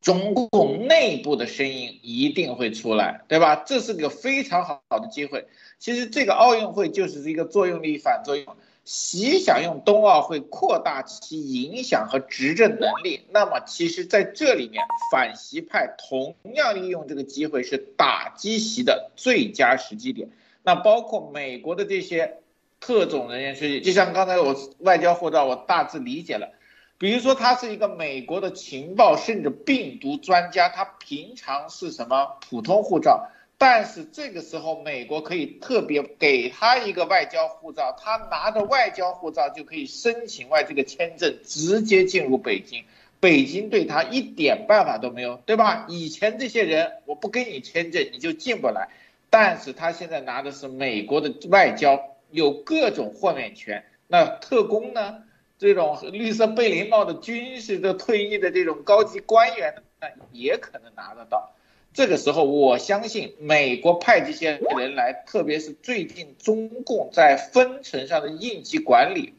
[0.01, 3.57] 中共内部的声音一定会出来，对吧？
[3.67, 5.47] 这是个非常好好的机会。
[5.79, 20.31] 其实这个奥运会就是一个作用力反作用，习想用冬奥会扩大其影响和执政能力，那么其实在这里面反习派同样利用这个机会是打击习的最佳时机点。
[20.65, 22.39] 那包括美国的这些
[22.81, 26.51] 特种人员是，就像刚才我外交护照，我大致理解了。
[26.99, 33.29] 比如说，他是一个美国的情报甚至病毒专家，他平常是什么普通护照，
[33.63, 42.83] 但是这个时候美国可以特别给他一个外交护照，他拿着外交护照就可以申请外这个签证，直接进入北京，
[43.21, 45.87] 北京对他一点办法都没有，对吧？
[45.89, 48.89] 以前这些人我不给你签证，你就进不来。
[49.31, 53.85] 但是他现在拿的是美国的外交，有各种豁免权。
[54.09, 55.23] 那特工呢？
[55.61, 61.53] 这种绿色贝林帽的军事的退役的这种高级官员，那也可能拿得到。
[61.95, 69.35] 这个时候，我相信美国派这些人来，特别是最近中共在分层上的应急管理，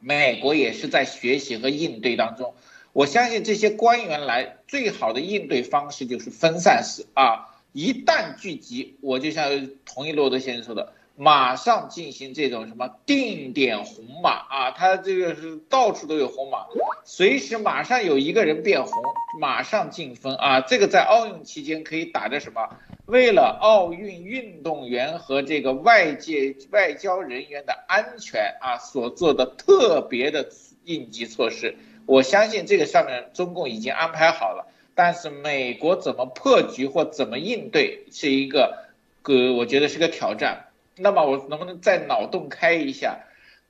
[0.00, 2.54] 美国也是在学习和应对当中。
[2.92, 7.46] 我相信这些官员来，最好的应对方式就是分散式啊。
[7.72, 16.64] 一旦聚集，我就像同意洛德先生说的，马上进行这种什么定点红码啊，他这个是到处都有红码，
[17.04, 18.90] 随时马上有一个人变红，
[19.38, 20.62] 马上进分啊。
[20.62, 22.66] 这个在奥运期间可以打着什么？
[23.04, 30.48] 为了奥运运动员和这个外界外交人员的安全啊，所做的特别的
[30.84, 31.76] 应急措施。
[32.06, 38.86] 我相信这个上面中共已经安排好了，但是美国怎么破局或怎么应对，是一个
[39.20, 40.68] 个我觉得是个挑战。
[41.02, 43.20] 那么我能不能再脑洞开一下，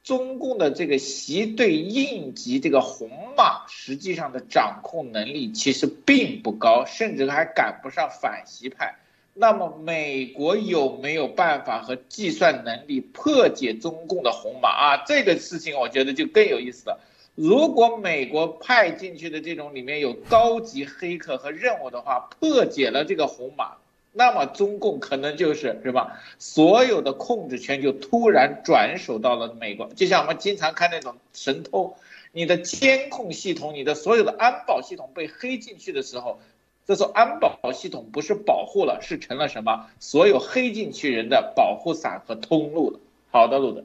[0.03, 8.97] 中共的这个习对应急这个红马，实际上的掌控能力其实并不高，甚至还赶不上反习派。
[9.33, 15.05] 那么美国有没有办法和计算能力破解中共的红马啊？
[15.07, 16.99] 这个事情我觉得就更有意思了。
[17.37, 23.77] 如果美国派进去的这种里面有高级黑客和任务的话，破解了这个红马。
[24.13, 26.21] 那么中共可能就是是吧？
[26.39, 31.97] 所有的控制权就突然转手到了美国，就像我们经常看那种神偷，
[32.33, 36.41] 你的监控系统、你的所有的安保系统被黑进去的时候，
[36.87, 39.89] 这时候安保系统不是保护了，是成了什么？
[40.01, 42.99] 所有黑进去人的保护伞和通路了。
[43.31, 43.85] 好的，路德，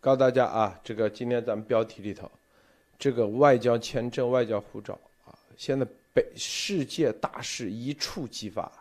[0.00, 2.30] 告诉大家啊，这个今天咱们标题里头，
[3.00, 4.96] 这个外交签证、外交护照
[5.26, 5.84] 啊，现在。
[6.16, 8.72] 被世界大事一触即发，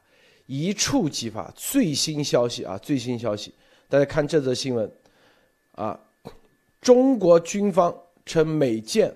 [0.46, 1.52] 一触即发。
[1.54, 3.54] 最新消息啊，最新消息，
[3.90, 4.90] 大家看这则新闻，
[5.74, 6.00] 啊，
[6.80, 7.94] 中国军方
[8.26, 9.14] 称美舰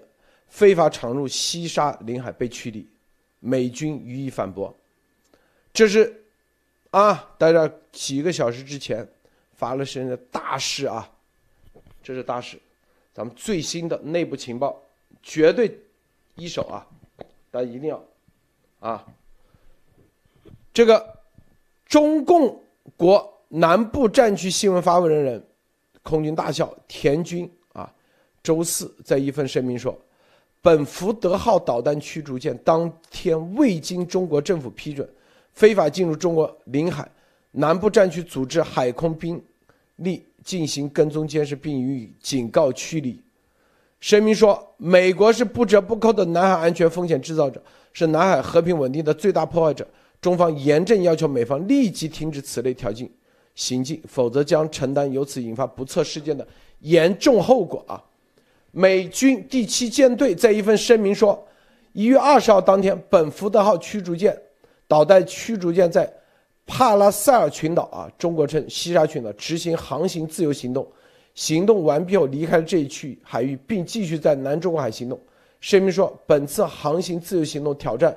[0.50, 2.86] 非法闯入西沙领海被驱离，
[3.40, 4.76] 美军予以反驳。
[5.72, 6.22] 这是
[6.90, 9.08] 啊，大家几个小时之前
[9.54, 11.10] 发了声的大事啊，
[12.04, 12.60] 这是大事，
[13.14, 14.78] 咱们最新的内部情报，
[15.24, 15.80] 绝对
[16.36, 16.86] 一手啊，
[17.50, 18.04] 大家一定要。
[18.80, 19.06] 啊，
[20.74, 21.20] 这个
[21.86, 22.62] 中共
[22.96, 25.48] 国南部战区新闻发布人人
[26.02, 27.92] 空军大校田军啊，
[28.42, 29.98] 周四在一份声明说，
[30.62, 35.08] 本福德号导弹驱逐舰当天未经中国政府批准，
[35.54, 37.10] 非法进入中国领海，
[37.52, 39.42] 南部战区组织海空兵
[39.98, 43.22] 力进行跟踪监视，并予以警告驱离。
[44.00, 47.62] 声明说，美国是不折不扣的南海安全风险制造者。
[47.94, 49.88] 是南海和平稳定的最大破坏者，
[50.22, 53.10] 中方严正要求美方立即停止此类挑衅
[53.56, 56.48] 行径，否则将承担由此引发不测事件的
[56.80, 58.02] 严重后果啊！
[58.72, 61.46] 美军第七舰队在一份声明说，
[61.94, 64.40] 一月二十号当天，本福德号驱逐舰
[64.88, 66.12] 导弹驱逐舰在
[66.66, 70.88] 帕拉塞尔群岛啊，中国称西沙群岛执行航行自由行动，
[71.34, 75.20] 行动完毕后离开了这一区域海域，并继续在南中国海行动。
[75.62, 78.16] 声明说，本次航行自由行动挑战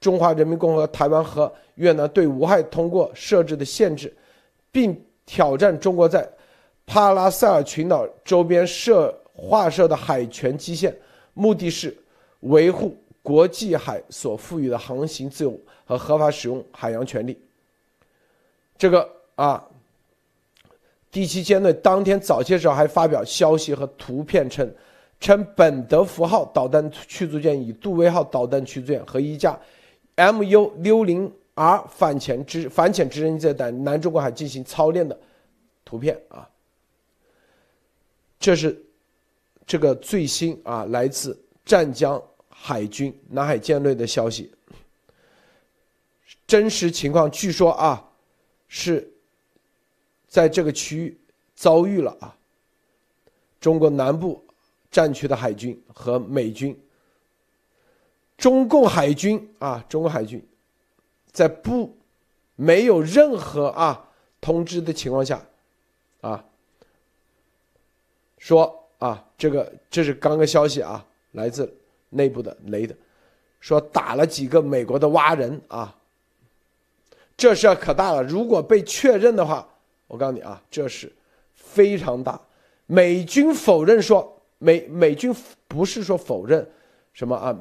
[0.00, 4.12] 中华人民共和国台湾和越南对无害通过设置的限制，
[4.72, 6.28] 并挑战中国在
[6.86, 10.92] 帕拉塞尔群岛周边设划设的海权基线，
[11.34, 11.96] 目的是
[12.40, 17.40] 维护国际海所赋予的航行自由和合法使用海洋权利。
[18.76, 19.64] 这个啊，
[21.12, 24.68] 第七舰队当天早些时候还发表消息和图片称。
[25.20, 29.58] 称本德福号导弹驱逐舰与杜威号导弹驱逐舰和一架
[30.16, 35.18] MU 六零 R 反潜直反潜直升机在南中国海进行操练的
[35.84, 36.48] 图片啊，
[38.38, 38.82] 这是
[39.66, 44.50] 这个最新啊来自湛江海军南海舰队的消息。
[46.46, 48.02] 真实情况据说啊
[48.68, 49.06] 是
[50.26, 51.20] 在这个区域
[51.54, 52.34] 遭遇了啊
[53.60, 54.42] 中国南部。
[54.90, 56.76] 战区的海军和美军，
[58.36, 60.44] 中共海军啊，中国海军，
[61.30, 61.96] 在不
[62.56, 64.08] 没有任何啊
[64.40, 65.40] 通知的情况下，
[66.22, 66.44] 啊，
[68.38, 71.72] 说啊，这个这是刚个消息啊，来自
[72.08, 72.96] 内部的雷的，
[73.60, 75.96] 说打了几个美国的蛙人啊，
[77.36, 78.24] 这事可大了。
[78.24, 79.68] 如果被确认的话，
[80.08, 81.12] 我告诉你啊，这是
[81.54, 82.40] 非常大。
[82.86, 84.38] 美军否认说。
[84.62, 85.34] 美美军
[85.66, 86.70] 不是说否认
[87.14, 87.58] 什么啊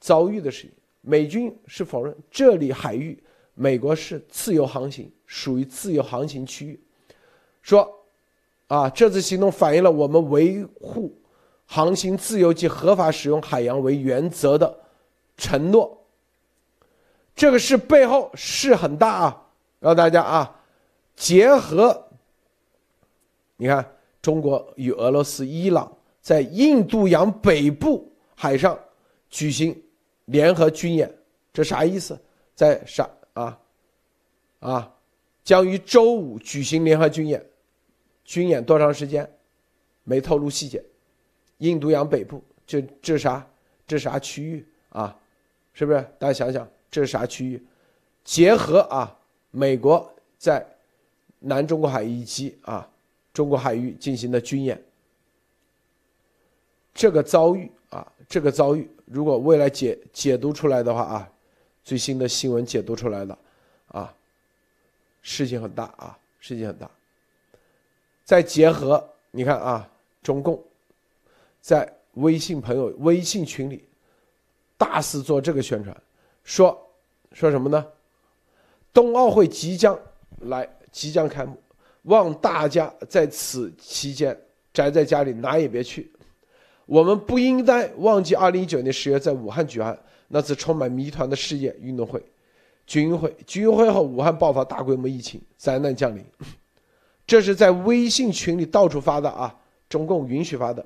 [0.00, 3.16] 遭遇的事情，美军是否认这里海域
[3.54, 6.80] 美国是自由航行，属于自由航行区域。
[7.62, 7.88] 说
[8.66, 11.16] 啊，这次行动反映了我们维护
[11.64, 14.80] 航行自由及合法使用海洋为原则的
[15.36, 16.04] 承诺。
[17.36, 19.46] 这个事背后是很大啊，
[19.80, 20.60] 告诉大家啊，
[21.14, 22.08] 结合
[23.58, 25.96] 你看中国与俄罗斯、伊朗。
[26.22, 28.78] 在印度洋北部海上
[29.28, 29.76] 举行
[30.26, 31.12] 联合军演，
[31.52, 32.18] 这啥意思？
[32.54, 33.58] 在啥啊？
[34.60, 34.94] 啊，
[35.42, 37.44] 将于周五举行联合军演，
[38.24, 39.28] 军演多长时间？
[40.04, 40.82] 没透露细节。
[41.58, 43.44] 印度洋北部，这这啥？
[43.86, 45.16] 这啥区域啊？
[45.74, 46.00] 是不是？
[46.18, 47.60] 大家想想，这是啥区域？
[48.22, 49.18] 结合啊，
[49.50, 50.08] 美国
[50.38, 50.64] 在
[51.40, 52.88] 南中国海以及啊
[53.32, 54.80] 中国海域进行的军演，
[56.94, 61.30] 这个遭遇啊，这个遭遇，如果未来解解读出来的话啊，
[61.82, 63.38] 最新的新闻解读出来的
[63.88, 64.14] 啊，
[65.22, 66.90] 事情很大啊，事情很大。
[68.24, 69.88] 再结合你看啊，
[70.22, 70.62] 中共
[71.60, 73.84] 在微信朋友微信群里
[74.76, 75.96] 大肆做这个宣传，
[76.44, 76.90] 说
[77.32, 77.86] 说什么呢？
[78.92, 79.98] 冬奥会即将
[80.40, 81.56] 来，即将开幕，
[82.02, 84.38] 望大家在此期间
[84.72, 86.12] 宅在家里，哪也别去。
[86.92, 92.22] 我们不应该忘记，二零一九年十月在武汉举办那次充满谜团的世界运动会、
[92.86, 93.34] 军运会。
[93.46, 96.22] 军运会后，武汉爆发大规模疫情，灾难降临。
[97.26, 99.56] 这是在微信群里到处发的啊，
[99.88, 100.84] 中共允许发的。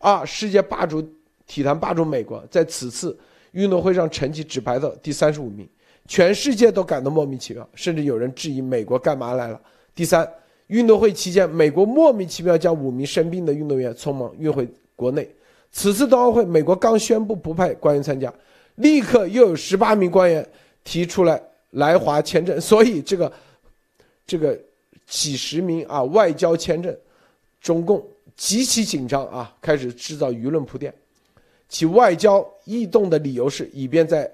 [0.00, 1.02] 二，世界霸主
[1.46, 3.18] 体坛霸主美国，在此次
[3.52, 5.66] 运动会上成绩只排到第三十五名。
[6.06, 9.58] 全世界都感到莫名其妙，甚至有人质疑美国干嘛来了。
[9.94, 10.30] 第三，
[10.66, 14.68] 运动会期间，美国莫名其妙将五名生病的运动员匆忙运回
[15.02, 15.28] 国内。
[15.72, 18.32] 此次冬奥会，美国刚宣布不派官员参加，
[18.76, 20.46] 立刻又有十八名官员
[20.84, 23.32] 提出来来华签证，所以这个
[24.26, 24.58] 这个
[25.06, 26.94] 几十名啊外交签证，
[27.60, 30.92] 中共极其紧张啊，开始制造舆论铺垫。
[31.68, 34.30] 其外交异动的理由是，以便在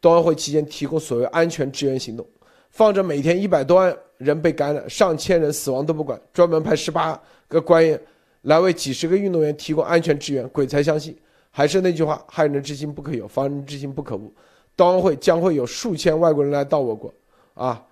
[0.00, 2.26] 冬奥会期间提供所谓安全支援行动，
[2.70, 8.00] 放着每天一百多万人被感染、上千人死亡都不管，专门派十八个官员
[8.42, 11.16] 来为几十个运动员提供安全支援，鬼才相信。
[11.50, 14.32] 还是那句话，害人之心不可有，防人之心不可无。
[14.76, 17.12] 冬奥会将会有数千外国人来到我国，
[17.54, 17.84] 啊，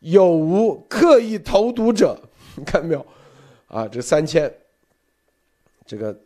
[0.00, 2.18] 有无刻意投毒者？
[2.56, 3.04] 你 看没有？
[3.68, 4.52] 啊，这三千，
[5.84, 6.18] 这个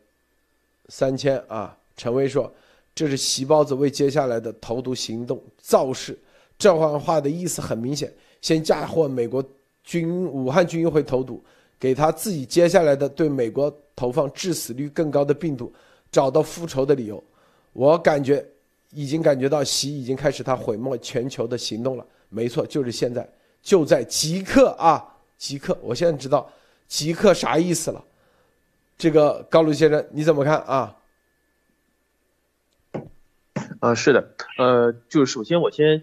[0.88, 2.52] 三千啊，陈威说。
[2.96, 6.16] 这是习包子为接下来的投毒行动造势，
[6.56, 8.08] 这番话的意思很明显：
[8.40, 9.44] 先嫁祸美国
[9.82, 11.42] 军武汉军运会投毒，
[11.78, 15.72] 给他自己接下来的对美国投放致死率更高的病毒
[16.10, 17.22] 找到复仇的理由。
[17.72, 18.44] 我感觉
[18.90, 22.06] 已经感觉到习已经开始他毁灭全球的行动了。
[22.28, 23.28] 没错，就是现在，
[23.62, 25.04] 就在即刻啊！
[25.36, 25.76] 即刻！
[25.82, 26.50] 我现在知道
[26.88, 28.02] 即刻啥意思了。
[28.96, 30.96] 这个高卢先生你怎么看啊？
[33.80, 36.02] 啊，是的，呃，就是首先我先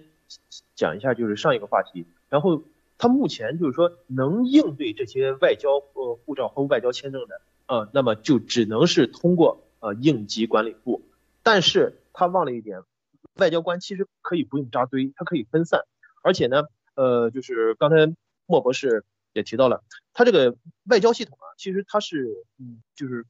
[0.76, 2.62] 讲一下，就是上一个话题，然后
[3.02, 11.02] 他目前就是说能应对这些外交呃护照和外交签证的，呃，那么就只能是通过呃应急管理部，
[11.42, 12.84] 但是他忘了一点，
[13.38, 15.82] 外交官其实可以不用扎堆，他可以分散，
[16.22, 19.84] 而且呢，呃，就是刚才莫博士也提到了，
[20.14, 23.26] 他这个外交系统啊，其实他是嗯，就是。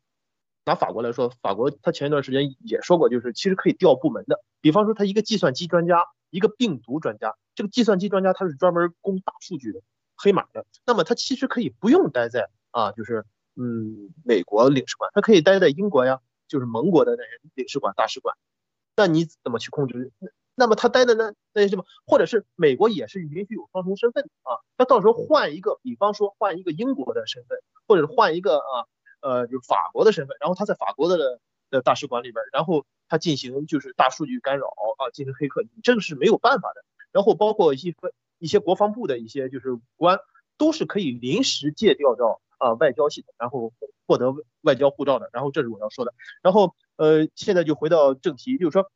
[0.64, 4.42] 拿法国来说，法国他前一段时间也说过，就是其实可以调部门的。
[4.62, 9.82] 比方说，他一个计算机专家，一个病毒专家，这个计算机专家他是专门攻大数据的、
[10.16, 10.66] 黑马的。
[10.86, 13.26] 那么他其实可以不用待在啊，就是
[13.56, 18.36] 嗯美国领事馆，他可以待在英国呀，就是盟国的那些领事馆、大使馆。
[18.96, 20.12] 那你怎么去控制？
[20.56, 24.60] 那么他待的那那些什么，或者是美国也是允许有双重身份啊？
[24.78, 28.86] 他到时候换一个，比方说换一个英国的身份，或者换一个啊。
[29.24, 31.40] 呃，就是法国的身份，然后他在法国的
[31.70, 34.66] 的大使馆里边，然后他进行就是大数据干扰
[34.98, 36.84] 啊，进行黑客，这个是没有办法的。
[37.12, 37.94] 然后包括一些
[38.40, 40.20] 一些国防部的一些就是官，
[40.58, 43.74] 都是可以临时借调到啊外交系统，然后
[44.08, 45.30] 获得外交护照的。
[45.34, 46.14] 然后这是我要说的。
[46.42, 48.92] 然后呃，现在就回到正题，就是说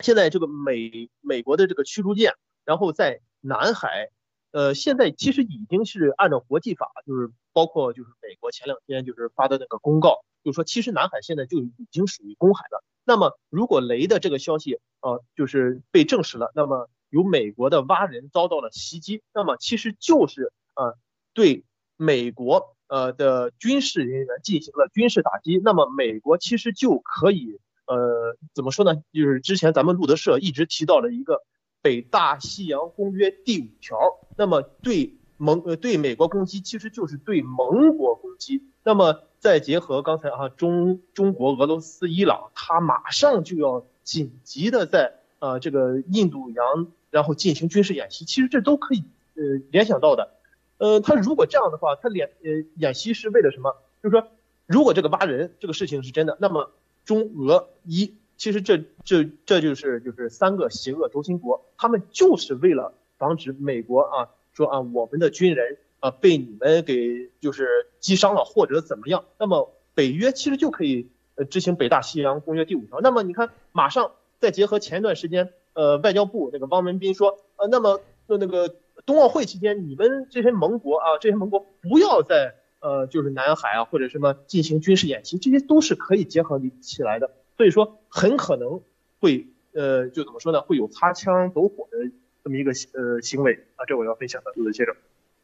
[0.00, 2.34] 现在这个美美国的这个驱逐舰，
[2.64, 4.10] 然后在南海，
[4.50, 7.30] 呃，现在其实已经是按照国际法，就是。
[7.54, 12.82] 包括就是美国前两天就是发的那个公告，就是说其实南海现在就已经属于公海了。
[13.04, 20.96] 那么如果雷的这个消息呃就是被证实了，那么有美国的蛙人遭到了袭击，那么其实就是呃
[21.34, 21.64] 对
[21.96, 25.60] 美国呃的军事人员进行了军事打击。
[25.62, 28.94] 那么美国其实就可以呃怎么说呢？
[29.12, 31.42] 就是之前咱们路德社一直提到了一个
[31.82, 33.98] 北大西洋公约第五条，
[34.36, 35.18] 那么对。
[35.38, 49.04] 盟呃对美国攻击其实就是对盟国攻击，那么再结合刚才啊中中国俄罗斯伊朗，它马上就要紧急的在呃这个印度洋然后进行军事演习，其实这都可以
[49.36, 50.32] 呃联想到的，
[50.78, 53.76] 呃他如果这样的话，他联呃演习是为了什么？
[54.02, 54.26] 就是说
[54.66, 56.72] 如果这个挖人这个事情是真的，那么
[57.04, 64.30] 中俄伊其实这这这就是就是三个邪恶轴心国，他们就是为了防止美国啊。
[64.54, 73.00] 说啊，我们的军人啊被你们给就是击伤了或者怎么样，那么北约其实就可以呃执行北大西洋公约第五条。
[73.00, 87.30] 那么你看，马上再结合前一段时间呃外交部那个汪文斌说，呃，那么就那个冬奥会期间，你们这些盟国啊，这些盟国不要在呃就是南海啊或者什么进行军事演习，这些都是可以结合起来的。
[87.56, 88.80] 所以说很可能
[89.20, 92.10] 会呃就怎么说呢，会有擦枪走火的。
[92.44, 94.92] 这么一个呃行为啊，这我要分享的，陆先生。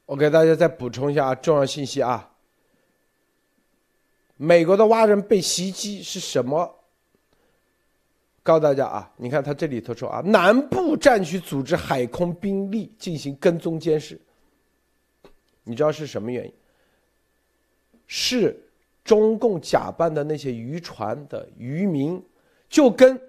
[0.05, 2.33] 我给大家再补充一下重要信息啊。
[4.37, 6.78] 美国的蛙人被袭击是什么？
[8.49, 14.19] 告诉大家啊，你看他这里头说啊，南部战区组织海空兵力进行跟踪监视。
[15.65, 16.53] 你知道是什么原因？
[18.07, 18.59] 是
[19.05, 22.25] 中共假扮的那些渔船的渔民，
[22.71, 23.21] 就跟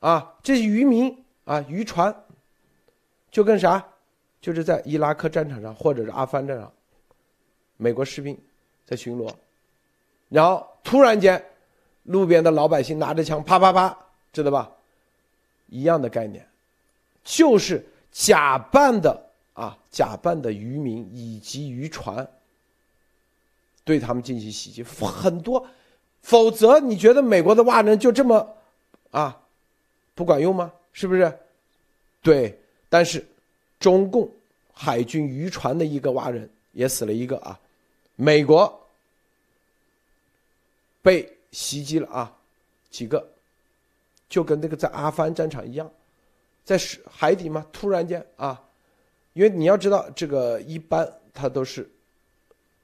[0.00, 2.12] 啊这些渔民啊渔船。
[3.30, 3.84] 就跟啥，
[4.40, 6.72] 就是在伊拉克战场上或者是阿富汗战场，
[7.76, 8.36] 美国士兵
[8.84, 9.32] 在巡逻，
[10.28, 11.40] 然后突然间，
[12.02, 13.96] 路边的老百姓拿着枪啪啪啪，
[14.34, 14.70] 知道吧？
[15.68, 16.46] 一样的概念，
[17.24, 17.82] 就是
[18.12, 22.28] 假扮的啊，假扮的渔民以及渔船，
[23.84, 25.66] 对他们进行袭击，很多，
[26.20, 28.56] 否则你觉得美国的蛙人就这么
[29.10, 29.40] 啊
[30.14, 30.72] 不管用吗？
[30.92, 31.38] 是不是？
[32.20, 32.60] 对。
[32.90, 33.26] 但是，
[33.80, 34.30] 中共
[34.72, 37.58] 海军渔船的一个蛙人也死了一个啊，
[38.14, 38.88] 美国
[41.02, 42.32] 被袭击了啊，
[42.90, 43.28] 几个，
[44.34, 45.88] 就跟那个在阿富汗战场一样，
[46.64, 46.76] 在
[47.08, 48.60] 海底嘛，突然间啊，
[49.32, 51.88] 因为你要知道这个一般它都是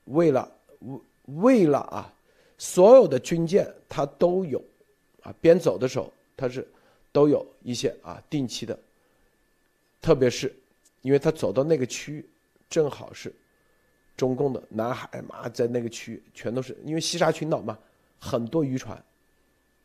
[0.05, 0.49] 为了
[0.79, 2.15] 为为了啊，
[2.57, 4.63] 所有的军舰它都有
[5.23, 6.65] 啊，边走的时候它是
[7.11, 8.79] 都有一些啊定期的。
[10.01, 10.55] 特别是，
[11.03, 12.31] 因为他走到那个区域，
[12.69, 13.35] 正好是
[14.17, 17.77] 中共的南海嘛，在那个区域全都是因为西沙群岛嘛，
[18.21, 19.05] 很多渔船，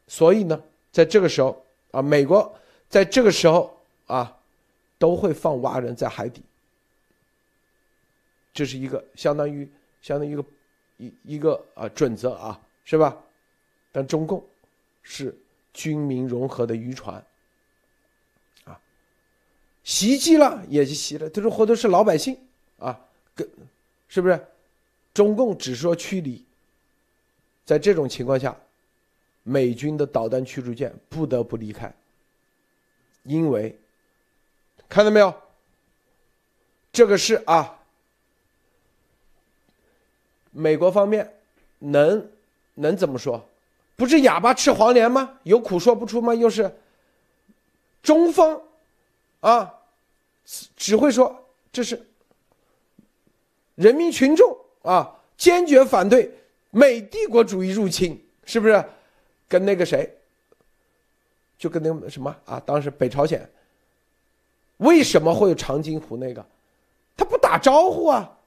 [0.07, 0.61] 所以呢，
[0.95, 4.33] 在这个时候啊，美国在这个时候啊，
[4.97, 6.41] 都会放蛙人在海底，
[8.53, 9.69] 这是一个相当于
[10.01, 10.45] 相当于一个
[10.95, 13.21] 一一个啊准则啊，是吧？
[13.91, 14.41] 但中共
[15.03, 15.37] 是
[15.73, 17.21] 军民融合的渔船
[18.63, 18.79] 啊。
[19.83, 22.39] 袭击了也就袭了，都是或者是老百姓
[22.79, 22.97] 啊，
[23.35, 23.45] 跟
[24.07, 24.47] 是不是？
[25.13, 26.45] 中共只说驱离，
[27.65, 28.57] 在这种情况下，
[29.47, 31.93] 美军的导弹驱逐舰不得不离开，
[33.23, 33.79] 因为
[34.89, 35.31] 看到没有？
[36.91, 37.77] 这个是啊，
[40.49, 41.31] 美国方面
[41.77, 42.27] 能
[42.73, 43.47] 能怎么说？
[43.95, 45.37] 不是哑巴吃黄连吗？
[45.43, 46.33] 有苦说不出吗？
[46.33, 46.75] 又是
[48.01, 48.59] 中方。
[49.41, 49.71] 啊，
[50.75, 52.03] 只会说这是
[53.75, 56.31] 人民群众啊，坚决反对
[56.71, 58.83] 美帝国主义入侵，是不是？
[59.47, 60.09] 跟那个谁，
[61.57, 63.49] 就跟那个什么啊，当时北朝鲜
[64.77, 66.45] 为什么会有长津湖那个？
[67.15, 68.37] 他不打招呼啊，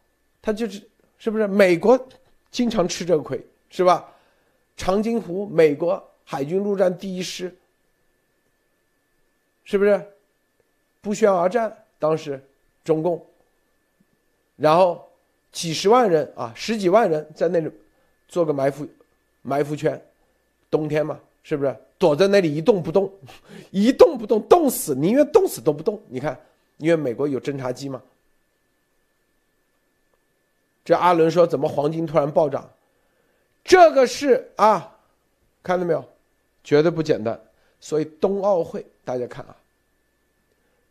[0.42, 0.86] 他就是
[1.18, 1.46] 是不是？
[1.46, 2.08] 美国
[2.50, 4.12] 经常吃这个亏，是吧？
[4.76, 7.56] 长津湖，美国海军陆战第一师，
[9.64, 10.06] 是不是？
[11.00, 12.44] 不宣而战，当时
[12.84, 13.24] 中共，
[14.56, 15.08] 然后
[15.50, 17.70] 几十万人啊，十几万人在那里
[18.26, 18.86] 做个埋伏，
[19.42, 20.00] 埋伏圈，
[20.70, 23.12] 冬天嘛，是不是躲在那里一动不动，
[23.70, 26.00] 一动不动，冻死，宁愿冻死都不动。
[26.08, 26.38] 你看，
[26.76, 28.02] 因为美国有侦察机嘛。
[30.84, 32.70] 这阿伦说，怎么黄金突然暴涨？
[33.62, 34.96] 这个是啊，
[35.62, 36.04] 看到没有，
[36.64, 37.38] 绝对不简单。
[37.80, 39.54] 所以冬奥会，大家看啊。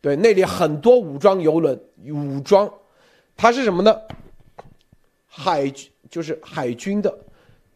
[0.00, 2.72] 对，那里很多武装游轮，武装，
[3.36, 4.00] 它是什么呢？
[5.26, 5.68] 海
[6.08, 7.18] 就是海军的，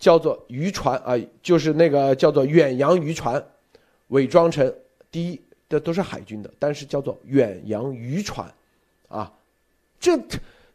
[0.02, 3.40] 叫做渔船啊，就是那个叫做远洋渔船，
[4.08, 4.74] 伪装成
[5.12, 8.52] 第一这都是海军的，但是叫做远洋渔船，
[9.06, 9.32] 啊，
[10.00, 10.18] 这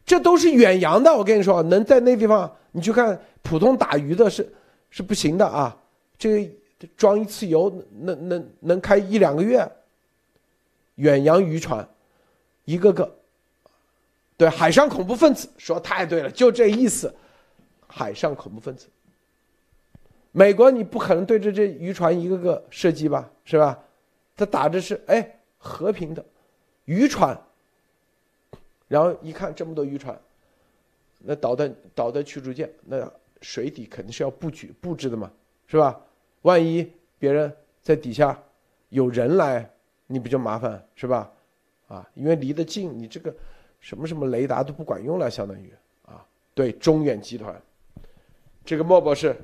[0.06, 1.14] 这都是远洋的。
[1.14, 4.50] 我跟你说，能在那地方，你去看普通打鱼的是
[4.88, 5.76] 是不行的啊，
[6.18, 6.50] 这
[6.96, 9.70] 装一次油能能能开一两个月。
[10.94, 11.86] 远洋渔船，
[12.64, 13.14] 一个个，
[14.38, 17.14] 对海上恐怖分子说太对了，就这意思，
[17.86, 18.88] 海上恐怖分子。
[20.32, 23.78] 美国你不可能对着这渔船一个个射击吧，是吧？
[24.36, 26.24] 他打的是哎和平的
[26.84, 27.38] 渔船，
[28.86, 30.18] 然后一看这么多渔船，
[31.18, 33.10] 那导弹导弹驱逐舰，那
[33.40, 35.30] 水底肯定是要布局布置的嘛，
[35.66, 36.00] 是吧？
[36.42, 37.52] 万一别人
[37.82, 38.40] 在底下
[38.88, 39.68] 有人来。
[40.10, 41.30] 你不就麻烦是吧？
[41.86, 43.30] 啊，因为离得近，你这个
[43.78, 45.70] 什么什么雷达都不管用了，相当于
[46.06, 46.24] 啊，
[46.54, 47.54] 对中远集团，
[48.64, 49.36] 这个莫博士。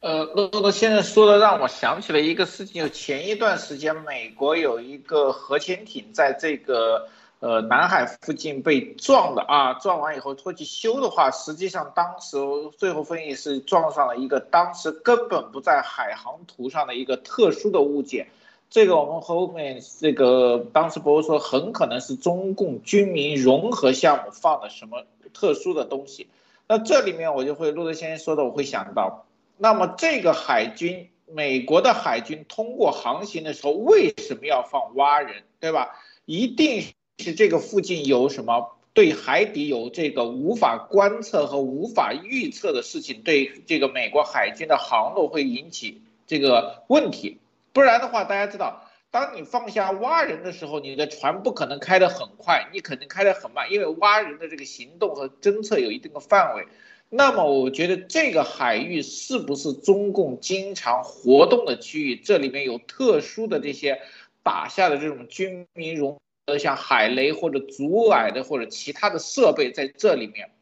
[0.00, 7.08] 呃，乐乐现在说的让我想起了一个事情，就前一段时间美国有一个核潜艇在这个
[7.40, 12.38] 呃南海附近被撞的啊，撞完以后拖去修的话，实际上当时
[12.78, 18.28] 最后分析是撞上了一个当时根本不在海航图上的一个特殊的物件，
[18.70, 26.26] 这个我们后面这个当时博士说很可能是中共军民融合项目放的什么特殊的东西，
[26.66, 29.26] 那这里面我就会陆德先生说的，我会想到。
[29.62, 36.00] 那么这个海军，美国的海军通过航行的时候，为什么要放蛙人，对吧？
[36.24, 36.82] 一定
[37.18, 47.38] 是这个附近有什么对海底有这个无法观测和无法预测的事情，对这个美国海军的航路会引起这个问题。
[47.74, 56.66] 不然的话，大家知道，当你放下蛙人的时候，你的船不可能开得很快，你肯定开得很慢，因为蛙人的这个行动和侦测有一定的范围。
[57.12, 62.14] 那么我觉得这个海域是不是中共经常活动的区域？
[62.14, 64.00] 这里面有特殊的这些
[64.44, 70.52] 打下的这种军民融合，像海雷或者阻霭的或者其他的设备在这里面，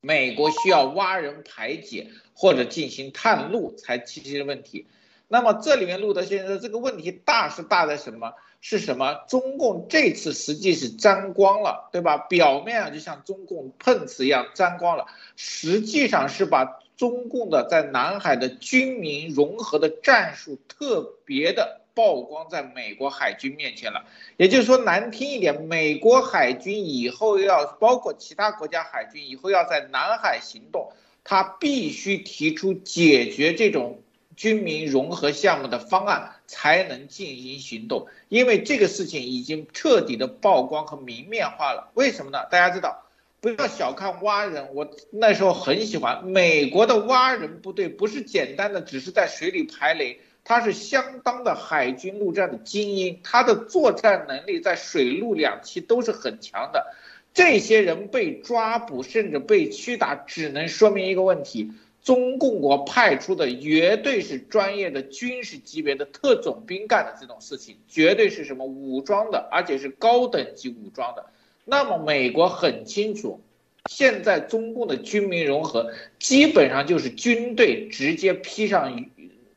[0.00, 4.86] 美国需要挖人排解或者进行探路才解决问题。
[5.26, 8.32] 那么这里面路德先生这个问题大是大在什么？
[8.66, 9.12] 是什么？
[9.28, 12.16] 中共这次实际是沾光了，对吧？
[12.16, 15.04] 表面上就像中共碰瓷一样沾光了，
[15.36, 24.06] 实际上是把中共的在南海的军民融合的战术特别的曝光在美国海军面前了。
[24.38, 30.90] 也就是说，难听一点，美国海军以后要包括其他国家海军以后要在南海行动，
[31.22, 34.00] 他必须提出解决这种。
[34.36, 41.90] 军民融合项目的方案才能进行行动，因为这个事情已经彻底的曝光和明面化了。
[41.94, 42.44] 为什么呢？
[42.50, 43.04] 大家知道，
[43.40, 56.94] 不要小看蛙人，我那时候很喜欢美国的蛙人部队，不是简单的只是在水里排雷，他是相当的海军陆战的精英，他的作战能力在水陆两栖都是很强的。
[57.32, 61.72] 这些人被抓捕甚至被驱打，只能说明一个问题。
[62.04, 71.24] 中共国派出的绝对是专业的军事级别的特种兵干的这种事情，绝对是什么武装的，而且是高等级武装的。
[71.64, 73.40] 那么美国很清楚，
[73.86, 79.06] 现在中共的军民融合基本上就是军队直接披上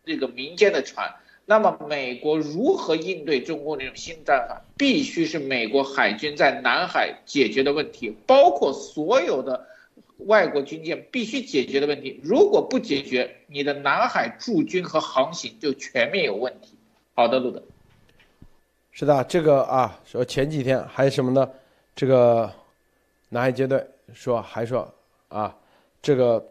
[0.05, 1.15] 这个民间的船。
[1.45, 9.67] 那么美国如何应对中共这种新战法，必须是美国海军在南海解决的问题，包括所有的。
[10.25, 16.75] 外国军舰必须解决的问题，如果不解决，你的南海驻军和航行就全面有问题。
[17.13, 17.61] 好的，路德，
[18.91, 21.47] 是的，这个啊，说前几天还有什么呢？
[21.95, 22.51] 这个
[23.29, 24.91] 南海舰队说还说
[25.29, 25.55] 啊，
[26.01, 26.43] 这个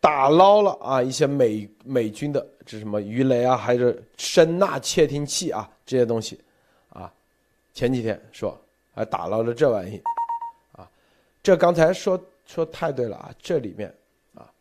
[0.00, 6.40] 打捞了啊一些美美军的这什么鱼雷啊，还是声纳窃听器啊这些东西
[6.88, 7.12] 啊，
[7.72, 8.60] 前几天说
[8.94, 10.02] 还打捞了这玩意
[10.72, 10.90] 啊，
[11.42, 12.20] 这刚才说。
[12.52, 13.34] 说太对了啊！
[13.38, 13.94] 这里面
[14.34, 14.52] 啊，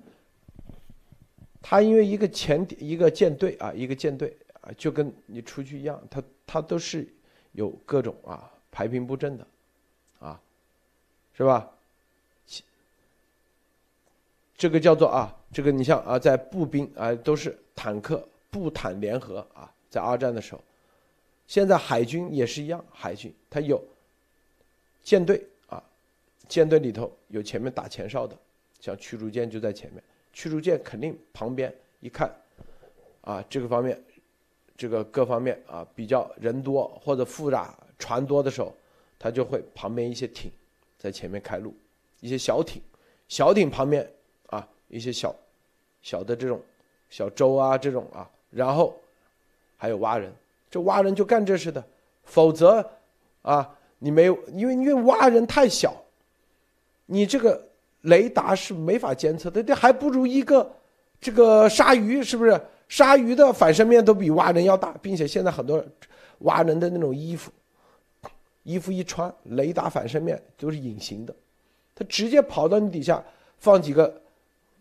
[1.62, 7.06] 他因为一个前、一个舰队啊，一个舰队啊，就跟你出去一样，他他都是
[7.52, 9.46] 有各种啊排兵布阵的，
[10.20, 10.40] 啊，
[11.36, 11.70] 是吧？
[14.56, 20.64] 这个叫做啊，这个你像啊，在步兵啊，都是坦克步坦联合啊，在二战的时候，
[21.46, 23.84] 现在海军也是一样，海军它有
[25.04, 25.46] 舰队。
[26.52, 28.38] 舰队里头有前面打前哨的，
[28.82, 32.30] 像驱逐舰就在前面，驱逐舰肯定旁边一看，
[33.22, 33.98] 啊，这个方面，
[34.76, 38.76] 这个各方面啊比较人多或者复杂船多的时候，
[39.18, 40.52] 他就会旁边一些艇
[40.98, 41.74] 在前面开路，
[42.20, 42.82] 一些小艇，
[43.30, 44.06] 小艇旁边
[44.48, 45.34] 啊一些小
[46.02, 46.62] 小的这种
[47.10, 48.94] 小舟啊这种啊，然后
[49.78, 50.30] 还有蛙人，
[50.70, 51.82] 这蛙人就干这事的，
[52.26, 52.86] 否则
[53.42, 55.96] 啊你没有，因为因为蛙人太小。
[57.12, 57.62] 你这个
[58.04, 60.72] 雷达是没法监测的，这还不如一个
[61.20, 62.60] 这个鲨鱼，是不是？
[62.88, 65.84] 鲨鱼的反射面都比蛙人要大，并且现在很多
[66.40, 67.52] 蛙人的那种衣服，
[68.64, 71.36] 衣服一穿，雷达反射面都是隐形的，
[71.94, 73.22] 它直接跑到你底下
[73.58, 74.14] 放几个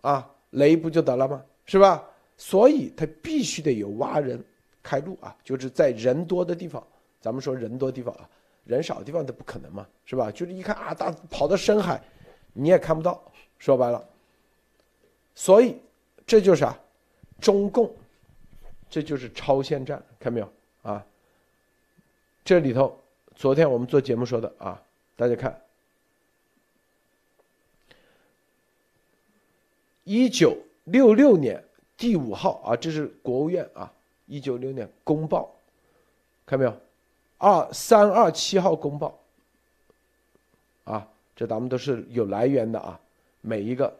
[0.00, 1.42] 啊雷不就得了吗？
[1.66, 2.04] 是吧？
[2.36, 4.42] 所以它必须得有蛙人
[4.82, 6.80] 开路啊，就是在人多的地方，
[7.20, 8.28] 咱们说人多地方啊，
[8.64, 10.30] 人少的地方都不可能嘛，是吧？
[10.30, 12.00] 就是一看啊，大跑到深海。
[12.52, 13.22] 你也看不到，
[13.58, 14.08] 说白了，
[15.34, 15.78] 所以
[16.26, 16.78] 这就是啊，
[17.40, 17.94] 中共，
[18.88, 21.04] 这就是超限战，看到没有啊？
[22.44, 22.98] 这里头
[23.36, 24.82] 昨天我们做节目说的啊，
[25.16, 25.60] 大家看，
[30.04, 31.62] 一九六六年
[31.96, 33.92] 第五号啊，这是国务院啊，
[34.26, 35.54] 一九六年公报，
[36.44, 36.80] 看到没有？
[37.38, 39.18] 二三二七号公报，
[40.84, 41.08] 啊，
[41.40, 43.00] 这咱们都是有来源的啊，
[43.40, 43.90] 每一个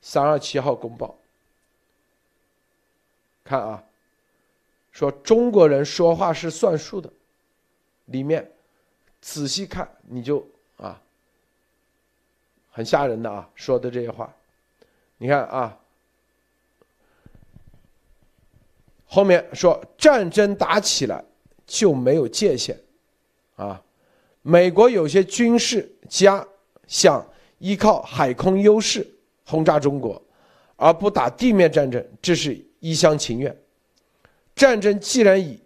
[0.00, 1.12] 三二七号公报，
[3.42, 3.82] 看啊，
[4.92, 7.10] 说中国人说话是算数的，
[8.04, 8.48] 里面
[9.20, 11.02] 仔细看你就啊，
[12.70, 14.32] 很吓人的啊，说的这些话，
[15.16, 15.76] 你看啊，
[19.08, 21.24] 后面说战争打起来。
[21.66, 22.80] 就没有界限，
[23.56, 23.82] 啊，
[24.40, 26.48] 美国有些军事家
[26.88, 27.24] 想
[27.58, 29.06] 依靠海空优势
[29.46, 30.20] 轰炸中国，
[30.74, 33.56] 而不打地面战争，这是一厢情愿。
[34.56, 35.60] 战争既然以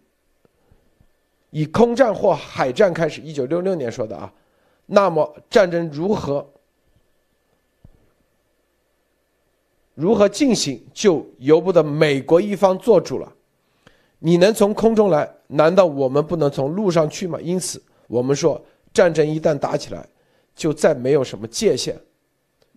[1.48, 4.30] 以空战或海战开始，一九六六年说的啊，
[4.84, 6.46] 那么战争如何
[9.94, 13.32] 如何进行，就由不得美国一方做主了。
[14.18, 17.38] 你能从空中来，难道我们不能从路上去吗？
[17.40, 18.62] 因此，我们说，
[18.94, 20.06] 战争一旦打起来，
[20.55, 21.96] 就再没有什么界限，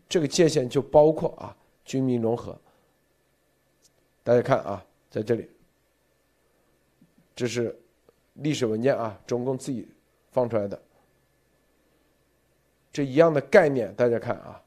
[0.07, 2.57] 这个界限就包括啊，军民融合。
[4.23, 5.49] 大家看啊，在这里，
[7.35, 7.77] 这是
[8.33, 9.87] 历史文件啊，中共自己
[10.31, 10.81] 放出来的，
[12.91, 14.61] 这一样的概念，大家看啊，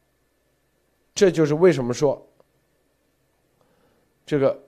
[1.14, 2.26] 这就是为什么说
[4.24, 4.64] 这个。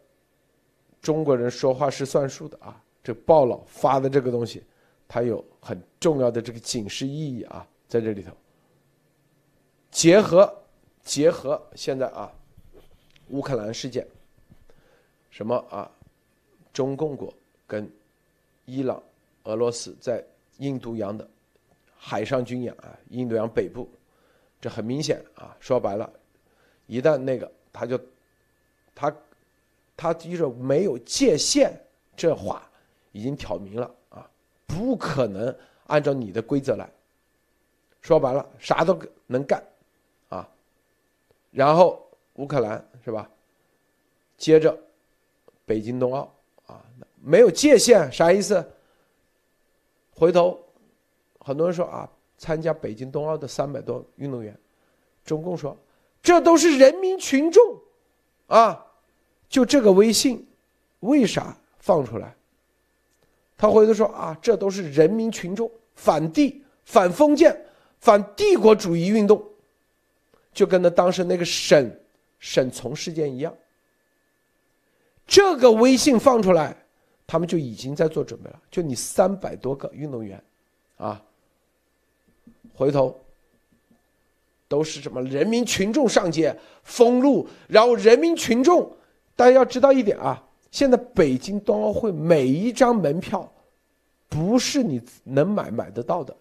[1.03, 2.79] 中国人说话是算数的啊！
[3.03, 4.63] 这报老发的这个东西，
[5.09, 8.33] 它有很重要的这个警示意义啊，在这里头。
[9.91, 10.51] 结合
[11.03, 12.33] 结合现在啊，
[13.29, 14.07] 乌克兰事件，
[15.29, 15.91] 什么啊，
[16.73, 17.35] 中共国
[17.67, 17.91] 跟
[18.65, 19.03] 伊朗、
[19.43, 20.25] 俄罗斯在
[20.57, 21.29] 印度洋的
[21.99, 23.87] 海上军演啊，印度洋北部，
[24.61, 26.11] 这很明显啊，说白了，
[26.87, 28.01] 一旦那个他就
[28.95, 29.15] 他。
[30.03, 31.79] 他就是没有界限，
[32.17, 32.67] 这话
[33.13, 34.27] 已经挑明了啊，
[34.67, 35.55] 不可能
[35.89, 36.91] 按照你的规则来。
[38.01, 39.63] 说白了，啥都能干，
[40.29, 40.49] 啊，
[41.51, 43.29] 然后乌克兰是吧？
[44.37, 44.77] 接着
[45.65, 46.33] 北京冬奥
[46.67, 46.83] 啊，
[47.23, 48.65] 没有界限啥意思？
[50.15, 50.59] 回头
[51.39, 54.57] 很多人说啊，参加北京冬奥的三百多运动员，
[55.25, 55.77] 中共说
[56.23, 57.79] 这都是人民群众，
[58.47, 58.87] 啊。
[59.49, 60.47] 就这个微信，
[61.01, 62.33] 为啥放出来？
[63.59, 67.61] 他回头说啊，这都是人民群众反帝、反封建、
[68.01, 69.43] 反帝国主义运动，
[70.53, 72.01] 就跟那当时那个沈
[72.39, 73.55] 沈从事件一样。
[75.27, 76.77] 这个微信放出来，
[77.27, 78.61] 他们就已经在做准备了。
[78.71, 80.43] 就你三百多个运动员，
[80.97, 81.23] 啊，
[82.75, 83.17] 回头
[84.67, 88.91] 都是什么人民群众上街封路，然后人民群众。
[89.37, 93.51] 大家要知道一点啊，现在北京冬奥会每一张门票，
[94.29, 96.37] 不是你能买买得到的，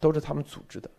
[0.00, 0.90] 都是他们组织的。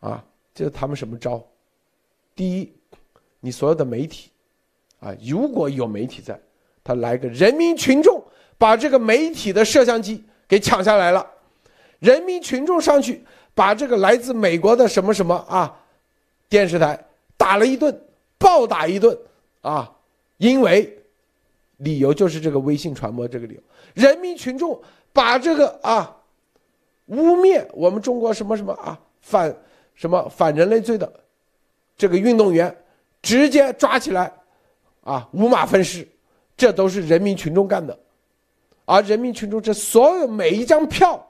[0.00, 1.42] 啊，这是他们什么招？
[2.34, 2.72] 第一，
[3.40, 4.30] 你所有的媒体，
[5.00, 6.38] 啊，如果有媒体在，
[6.82, 8.22] 他来个人民群众
[8.58, 11.26] 把这个媒体的摄像机给抢下来了，
[12.00, 15.80] 人民群众上去把这个来自美国的什么什么啊
[16.48, 17.06] 电视台。
[17.34, 18.00] 打了一顿，
[18.38, 19.18] 暴打一顿，
[19.62, 19.96] 啊，
[20.36, 21.01] 因为
[21.82, 23.60] 理由就是这个微信传播这个理由，
[23.94, 24.80] 人民群众
[25.12, 26.16] 把这个啊
[27.06, 29.54] 污蔑我们中国什么什么啊反
[29.94, 31.12] 什么反人类罪的
[31.96, 32.76] 这个运动员
[33.20, 34.32] 直接抓起来，
[35.02, 36.06] 啊五马分尸，
[36.56, 37.98] 这都是人民群众干的，
[38.84, 41.24] 而人民群众这所有每一张票，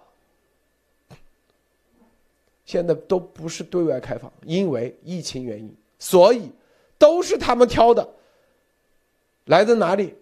[2.64, 5.74] 现在都不是对外开放，因为疫情原因。
[5.98, 6.50] 所以，
[6.98, 8.09] 都是他们挑的。
[9.44, 10.14] 来自哪里？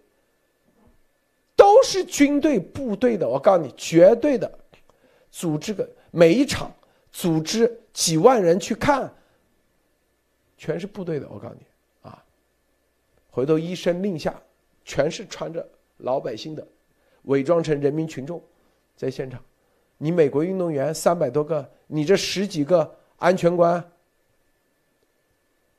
[1.80, 3.26] 都是军队部队的。
[3.26, 4.50] 我告诉你，绝对的，
[5.30, 6.70] 组织个每一场，
[7.10, 9.10] 组织几万人去看，
[10.58, 11.26] 全是部队的。
[11.30, 11.62] 我告诉你
[12.02, 12.22] 啊，
[13.30, 14.38] 回头一声令下，
[14.84, 15.66] 全是穿着
[15.96, 16.66] 老百姓的，
[17.22, 18.42] 伪装成人民群众，
[18.94, 19.42] 在现场。
[19.96, 23.82] 你美国运动员三百多个，你这十几个安全官。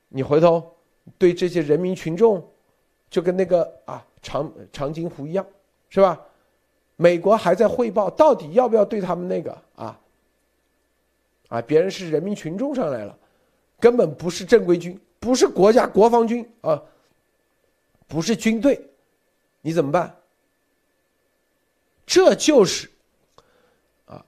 [0.10, 0.76] 你回头
[1.20, 2.44] 对这些人民群众，
[3.08, 5.46] 就跟那个啊长长津湖一样，
[5.92, 6.20] 是吧？
[6.96, 10.00] 美国还在汇报，到底要不要对他们那个啊？
[11.50, 13.18] 啊，别人是人民群众上来了，
[13.80, 16.82] 根本不是正规军，不是国家国防军啊，
[18.08, 18.82] 不是军队，
[19.62, 20.16] 你怎么办？
[22.06, 22.90] 这就是
[24.06, 24.26] 啊，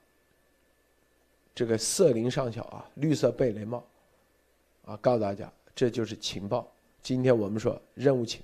[1.54, 3.82] 这个色林上校啊，绿色贝雷帽
[4.84, 6.70] 啊，告诉大家，这就是情报。
[7.02, 8.42] 今天我们说任务情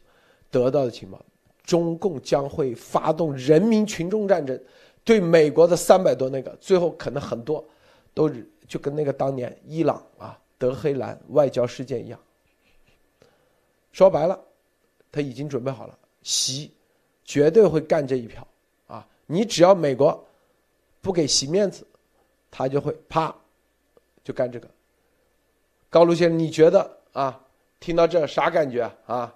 [0.50, 1.20] 得到的情报，
[1.62, 4.61] 中共将会发动人民群众战争，
[5.04, 7.64] 对美国的三百多那个，最后可能很多
[8.12, 8.30] 都
[8.66, 12.18] 就跟那个当年伊朗啊德黑兰外交事件一样。
[13.92, 14.38] 说白了，
[15.11, 16.72] 他已经准备好了，习
[17.24, 18.46] 绝对会干这一票
[18.86, 19.06] 啊！
[19.26, 20.26] 你只要美国
[21.00, 21.86] 不给习面子，
[22.50, 23.34] 他就会啪
[24.22, 24.68] 就干这个。
[25.88, 27.40] 高卢先生，你觉得啊？
[27.80, 29.34] 听到这啥感觉啊？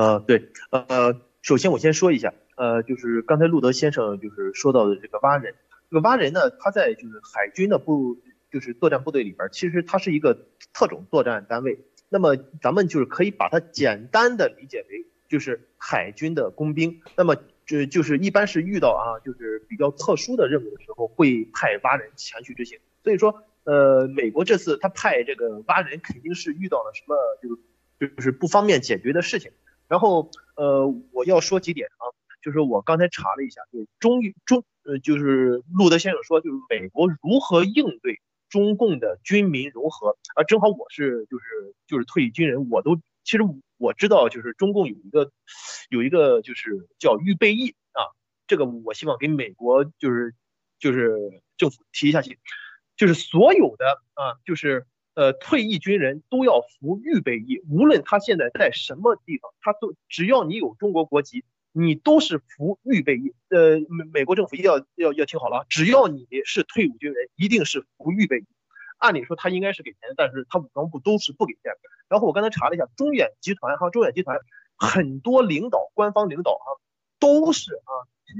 [0.00, 5.54] 呃，对，呃，首先我先说一下，呃，就是刚才路德先生就是说到的这个蛙人，
[5.90, 8.16] 这个蛙人呢，他在就是海军的部，
[8.50, 11.84] 就是作战部队里边，其实他是一个特种作战单位。
[12.08, 17.02] 那么咱们就是可以把它简单的理解为就是海军的工兵。
[17.14, 17.36] 那么
[17.66, 22.78] 这就是一般是遇到啊就是比较特殊的任务的时候，会派蛙人前去执行。
[23.04, 29.52] 所以说，呃，美国这次他派这个蛙人，肯定是遇到了什么就是就是不方便解决的事情。
[29.90, 32.04] 然后呃，我要说几点啊，
[32.40, 38.22] 就是我刚才查了一下，就是中中呃就是路德先生说，就是美国如何应对。
[38.50, 41.44] 中共的军民融合啊，正好我是就是
[41.86, 43.44] 就是退役军人，我都其实
[43.76, 45.30] 我知道，就是中共有一个
[45.88, 48.10] 有一个就是叫预备役啊，
[48.48, 50.34] 这个我希望给美国就是
[50.80, 51.16] 就是
[51.58, 52.38] 政府提一下醒，
[52.96, 54.84] 就是所有的啊就是
[55.20, 61.44] 呃退役军人都要服预备役，无论他现在在什么地方，他都只要你有中国国籍。
[61.72, 68.46] 你都是服预备役，呃，美美国政府一定要要要听好了，只要你是退伍军人，一定是服预备役。
[68.98, 71.70] 按理说他应该是给钱，但是他武装部都是不给钱。
[72.08, 74.40] 然后我刚才查了一下，中远集团哈，中远集团
[74.76, 76.66] 很多领导，官方领导哈，
[77.20, 77.92] 都是啊，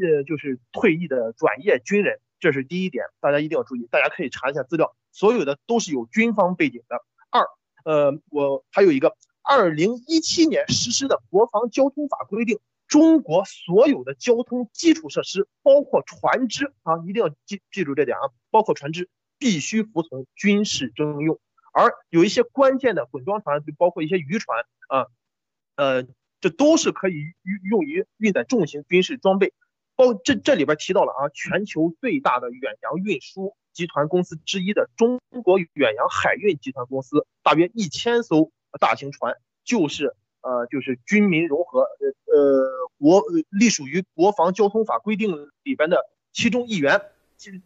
[0.03, 7.05] 呃，就是退役的转业军人，这是第一点，大家一定要注意，大家可以查一下资料，所有的都是有军方背景的。
[7.31, 7.47] 二，
[7.85, 12.59] 呃，我还有一个，二零一七年实施的国防交通法规定。
[12.87, 19.09] 中国所有的交通基础设施，包括船只啊，一定要记记住这点啊，包括船只
[19.39, 21.39] 必须服从军事征用，
[21.73, 25.07] 而有一些关键的滚装船，就包括一些渔船啊，
[25.77, 26.05] 呃，
[26.41, 27.15] 这都是可以
[27.71, 29.55] 用于运载重型军事装备。
[29.95, 40.15] 包这这里边提到了啊，全球最大的远洋运输集团公司之一的中国远洋海运集团公司，大约一千艘大型船就是。
[40.43, 47.03] 呃，就是军民融合，呃呃，国隶属于国防交通法规定里边的其中一员，
[47.37, 47.61] 其实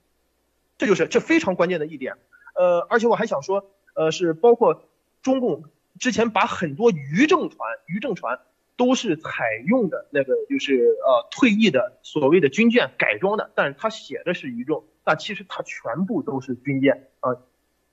[0.76, 2.16] 这就是这非常关键的一点。
[2.56, 4.88] 呃，而且我还想说，呃，是包括
[5.22, 5.62] 中共
[6.00, 8.40] 之前把很多渔政船、渔政船
[8.76, 17.36] 都是采用的那个，就是呃退役的所谓的军舰改装的，但是它写的是渔政，但其实它全部都是军舰啊，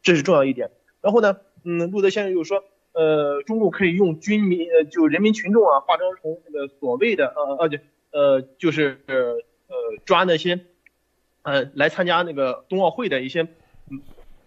[0.01, 0.71] 这是重要一点。
[1.01, 2.63] 然后呢，嗯，路德先生又说。
[2.93, 7.77] 呃，中共可以用军民呃，就人民群众啊，化妆成那个所谓的呃呃，就
[8.11, 9.15] 呃就是呃
[10.03, 10.65] 抓那些
[11.43, 13.47] 呃来参加那个冬奥会的一些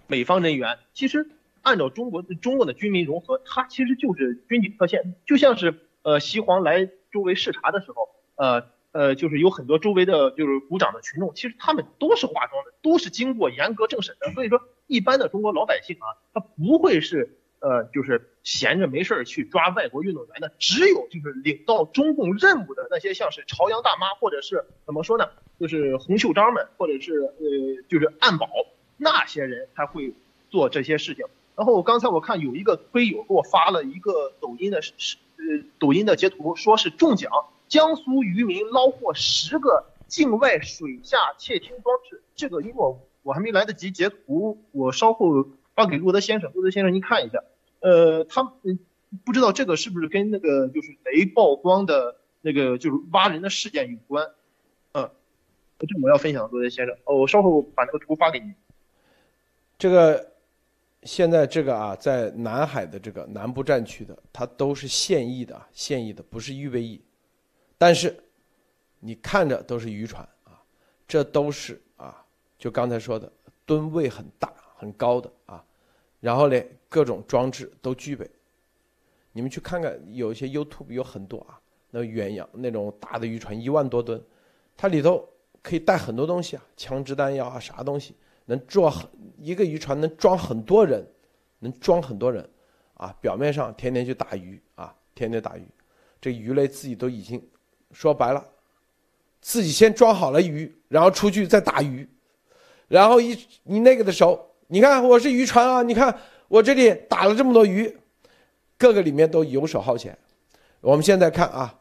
[0.06, 0.76] 美方人员。
[0.92, 1.26] 其实
[1.62, 14.32] 按照中国中共的军民融合，它其实就是军警特线，就像是呃西皇来周围视察的时候，呃呃就是有很多周围的就是鼓掌的群众，其实他们都是化妆的，都是经过严格政审的。
[14.32, 17.36] 所以说，一般的中国老百姓啊，他不会是。
[17.60, 28.46] 呃，就是闲着没事儿去抓外国运动员的，只有就是领到中共任务的那些，像是朝阳大妈，或者是怎么说呢，就是红袖章们，或者是呃，就是暗保
[28.98, 30.12] 那些人才会
[30.50, 31.24] 做这些事情。
[31.56, 37.32] 然后刚才我看有一个推友给我发了一个抖音的是呃抖音的截图，说是中奖，
[37.68, 42.22] 江苏渔民捞获十个境外水下窃听装置。
[42.34, 47.42] 这个因为我我还没来得及截图，我稍后发给路德先生，路德先生您看一下。
[47.80, 48.42] 呃，他，
[49.24, 54.30] 不知道这个是不是跟那个就是雷曝光的那个就是挖人的事件有关？
[54.92, 55.10] 嗯，
[55.80, 58.54] 这我要分享，罗德先生，哦，我稍后把那个图发给你。
[59.76, 60.32] 这个
[61.02, 67.03] 现在这个啊，在南海的这个南部战区的，它都是现役的，现役的不是预备役，
[67.84, 68.18] 但是
[68.98, 70.58] 你看着都是渔船啊，
[71.06, 72.24] 这都是啊，
[72.58, 73.30] 就刚才说的
[73.66, 75.62] 吨位很大很高的啊。
[76.18, 76.58] 然后呢，
[76.88, 78.26] 各种装置都具备。
[79.32, 81.60] 你们去看看，有一些 YouTube 有很多啊，
[81.90, 84.18] 那远洋那种大的渔船一万多吨，
[84.78, 85.28] 它里头
[85.60, 88.14] 可以带很多东西啊，枪支弹药啊，啥东西
[88.46, 89.06] 能做很
[89.36, 91.06] 一个渔船能装很多人，
[91.58, 92.48] 能装很多人，
[92.94, 95.66] 啊，表面上天天去打鱼啊，天天打鱼，
[96.18, 97.46] 这鱼类自己都已经
[97.94, 98.44] 说白了，
[99.40, 102.06] 自己先装好了鱼，然后出去再打鱼，
[102.88, 106.18] 然后一你那个的时候，你看我是渔船啊，你看
[106.48, 107.96] 我这里打了这么多鱼，
[108.76, 110.18] 各个里面都游手好闲。
[110.80, 111.78] 我们现在看啊，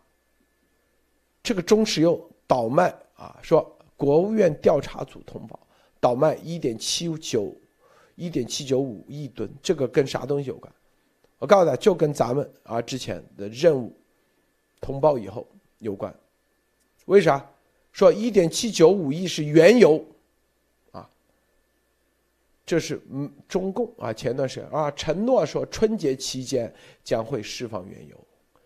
[1.41, 5.59] 这个中石油倒卖啊，说国务院调查组通报
[5.99, 7.53] 倒卖一点七九
[8.15, 10.71] 一点七九五亿吨，这个跟啥东西有关？
[11.39, 13.93] 我告诉大家，就跟咱们啊之前的任务
[14.79, 15.45] 通报以后
[15.83, 16.11] 有关。
[17.05, 17.47] 为啥？
[17.91, 20.03] 说一点七九五亿是原油，
[20.91, 21.07] 啊，
[22.65, 26.73] 这是嗯中共啊前段时间啊承诺说春节期间
[27.03, 28.17] 将会释放原油，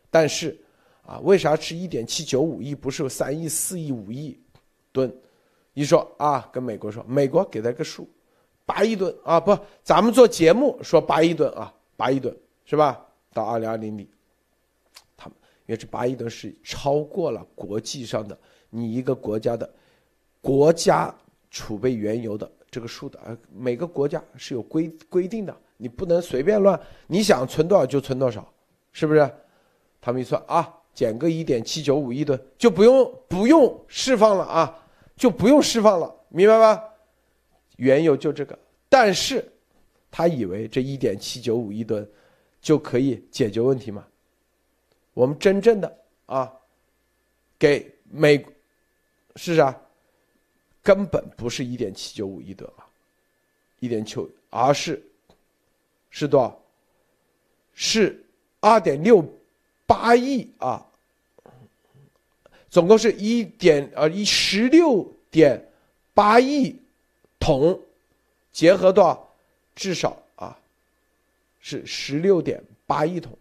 [0.09, 0.57] 但是
[1.05, 4.39] 啊为啥是一点七九五亿不是三亿四亿五亿
[4.93, 5.13] 吨？
[5.73, 8.07] 你说啊跟美国说，美国给他个数，
[8.65, 13.05] 八亿吨啊不，咱们做节目说八亿吨啊八亿吨是吧？
[13.33, 14.07] 到二零二零年。
[15.67, 18.37] 因为这八亿吨是超过了国际上的
[18.69, 19.69] 你一个国家的
[20.41, 21.13] 国家
[21.51, 28.51] 储备原油的这个数的，呃，每个国家是有规规定的，你不能随便乱，你想存多少就存多少，
[28.91, 29.29] 是不是？
[29.99, 36.81] 他们一算啊，减个一点七九五亿吨就不用不用释放了啊，就不用释放了，明白吧？
[37.77, 38.57] 原油就这个，
[38.87, 39.43] 但是
[40.09, 42.09] 他以为这一点七九五亿吨
[42.61, 44.05] 就可以解决问题吗？
[45.17, 45.97] 我们真正的
[46.27, 46.53] 啊，
[47.57, 48.45] 给美
[49.35, 49.75] 是啥？
[50.83, 52.85] 根本不是一点七九五亿吨啊，
[53.79, 55.03] 一点九，而是
[56.11, 56.61] 是多少？
[57.73, 58.23] 是
[58.59, 59.27] 二点六
[59.87, 60.85] 八亿啊，
[62.69, 65.67] 总共是一点呃一十六点
[66.13, 66.79] 八亿
[67.39, 67.81] 桶，
[68.51, 69.35] 结合多少？
[69.73, 70.55] 至少啊，
[71.59, 73.35] 是十六点八亿桶。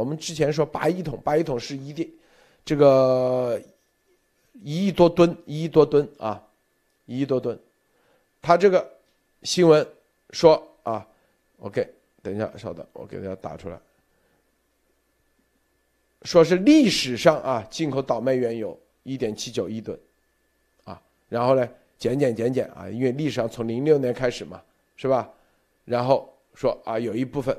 [0.00, 2.10] 我们之前说八亿桶，八亿桶是一定，
[2.64, 3.60] 这个
[4.62, 6.42] 一亿多吨，一亿多吨啊，
[7.04, 7.58] 一亿多吨。
[8.40, 8.90] 他这个
[9.42, 9.86] 新闻
[10.30, 11.06] 说啊
[11.58, 11.86] ，OK，
[12.22, 13.78] 等一下，稍等，我给大家打出来，
[16.22, 20.00] 说是历史上啊进口倒卖原油一点七九亿吨，
[20.84, 20.98] 啊，
[21.28, 24.62] 然后呢减减减减啊，因为历史上从零六年开始嘛，
[24.96, 25.30] 是吧？
[25.84, 27.54] 然后说啊有一部分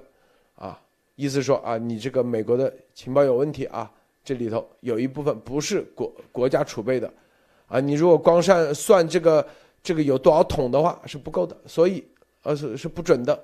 [0.56, 0.82] 啊。
[1.22, 3.92] 意思说啊，你这个美国的情报有问题啊，
[4.24, 7.14] 这里头有一部分不是国国家储备的，
[7.68, 9.48] 啊，你如果光算算这个
[9.84, 12.04] 这个有多少桶的话是不够的，所以
[12.42, 13.40] 呃是是不准的。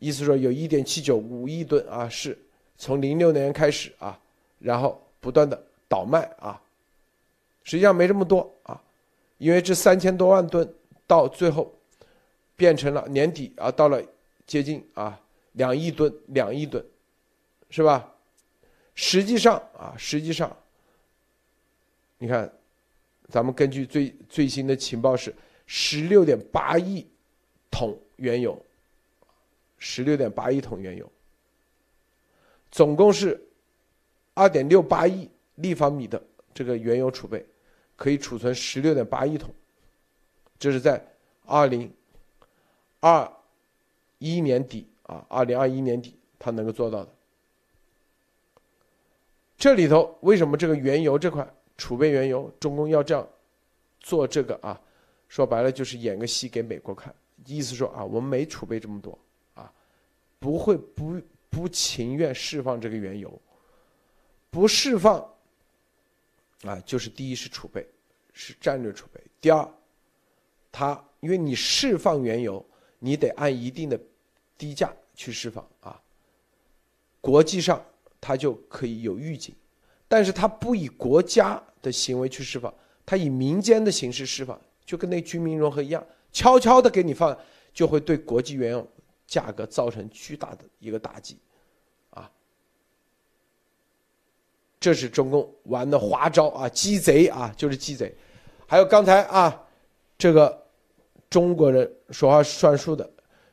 [0.00, 2.36] 意思说有一点七九五亿吨啊，是
[2.76, 4.18] 从零六年开始啊，
[4.58, 6.60] 然后不断的倒卖啊，
[7.62, 8.82] 实际上没这么多啊，
[9.38, 10.68] 因为这三千多万吨
[11.06, 11.72] 到最后
[12.56, 14.02] 变成了年底啊，到了
[14.44, 15.16] 接近啊
[15.52, 16.84] 两亿吨，两亿吨。
[17.76, 18.10] 是吧？
[18.94, 20.56] 实际上啊，实际上，
[22.16, 22.50] 你看，
[23.28, 25.34] 咱们根据最最新的情报是
[25.66, 27.06] 十六点八亿
[27.70, 28.58] 桶原油，
[29.76, 31.12] 十六点八亿桶原油，
[32.70, 33.38] 总共是
[34.32, 36.22] 二点六八亿立方米的
[36.54, 37.44] 这个原油储备，
[37.94, 39.54] 可以储存十六点八亿桶，
[40.58, 41.06] 这是在
[41.44, 41.92] 二零
[43.00, 43.30] 二
[44.16, 47.15] 一年底啊，二零二一年底它能够做到的。
[49.58, 51.46] 这里头为什么这个原油这块
[51.78, 53.26] 储备原油，中共要这样
[54.00, 54.78] 做这个啊？
[55.28, 57.14] 说白了就是演个戏给美国看，
[57.46, 59.18] 意思说啊，我们没储备这么多
[59.54, 59.72] 啊，
[60.38, 63.40] 不会不不情愿释放这个原油，
[64.50, 65.18] 不释放
[66.62, 67.86] 啊，就是第一是储备，
[68.32, 69.68] 是战略储备；第二，
[70.70, 72.64] 它因为你释放原油，
[72.98, 73.98] 你得按一定的
[74.58, 75.98] 低价去释放啊，
[77.22, 77.82] 国际上。
[78.26, 79.54] 他就可以有预警，
[80.08, 82.74] 但是他不以国家的行为去释放，
[83.04, 87.38] 他以民间的形式释放，就跟那军民融合一样，悄悄的给你放，
[87.72, 88.84] 就会对国际原油
[89.28, 91.38] 价格造成巨大的一个打击，
[92.10, 92.28] 啊，
[94.80, 98.12] 这是中共玩的花招啊，鸡贼啊，就是鸡贼。
[98.66, 99.64] 还有刚才啊，
[100.18, 100.66] 这个
[101.30, 103.08] 中国人说话算数的，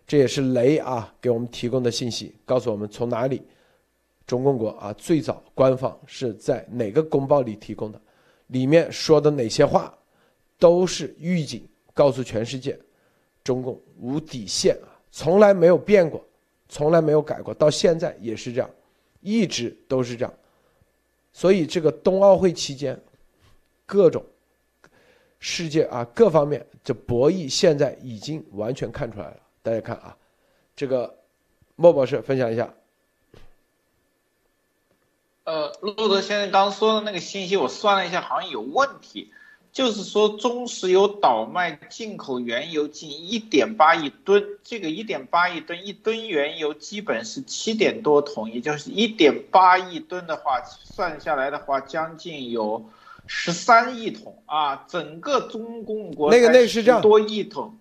[0.07, 3.43] 这也是雷啊给我们提供的信息，告诉我们从哪里。
[4.25, 8.01] 中共国啊，最早官方是在哪个公报里提供的？
[8.47, 9.93] 里面说的哪些话，
[10.57, 12.79] 都是预警，告诉全世界，
[13.43, 16.25] 中共无底线啊，从来没有变过，
[16.69, 18.69] 从来没有改过，到现在也是这样，
[19.21, 20.33] 一直都是这样。
[21.31, 22.99] 所以这个冬奥会期间，
[23.85, 24.23] 各种
[25.39, 29.37] 世界啊，各方面这博弈现在已经完全看出来了。
[29.61, 30.15] 大家看啊，
[30.75, 31.13] 这个
[31.75, 32.73] 莫博士分享一下。
[35.45, 39.31] 呃，路德先生刚说的那个信息，我算了一下，好像有问题。
[39.73, 52.85] 就是说，中石油倒卖进口原油近一点八亿吨，这个一点八亿吨，一吨原油基本是七点多桶，也就是一点八亿吨的话，算下来的话，将近有
[53.25, 54.85] 十三亿桶啊！
[54.87, 57.75] 整个中共国那个那是这样多亿桶，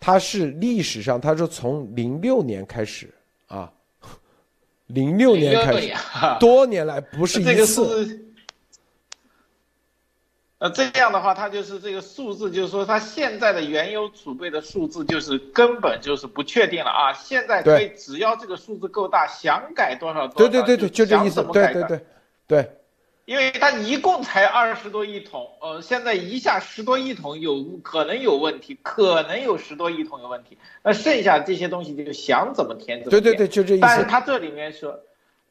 [0.00, 3.14] 它是历史上，它是从零六年开始
[3.46, 3.72] 啊，
[4.86, 5.92] 零六年开始，
[6.40, 8.20] 多年来不是一次。
[10.58, 17.12] 呃，这样的话，它就是这个数字，就是说它现在的原油储备的数字，就是根本就是不确定了啊！
[17.12, 22.06] 现在可以，只要这个数字够大，想改多少多少，对对对对，就这意思，对对对
[22.46, 22.70] 对。
[23.24, 33.22] 因为它一共才二十多亿桶，呃，现在一下十多亿桶有可能有问题，可能有十多亿桶有问题，那剩下这些东西就想怎么填怎么填。
[33.22, 33.80] 对对对，就这意思。
[33.82, 35.00] 但是它这里面说，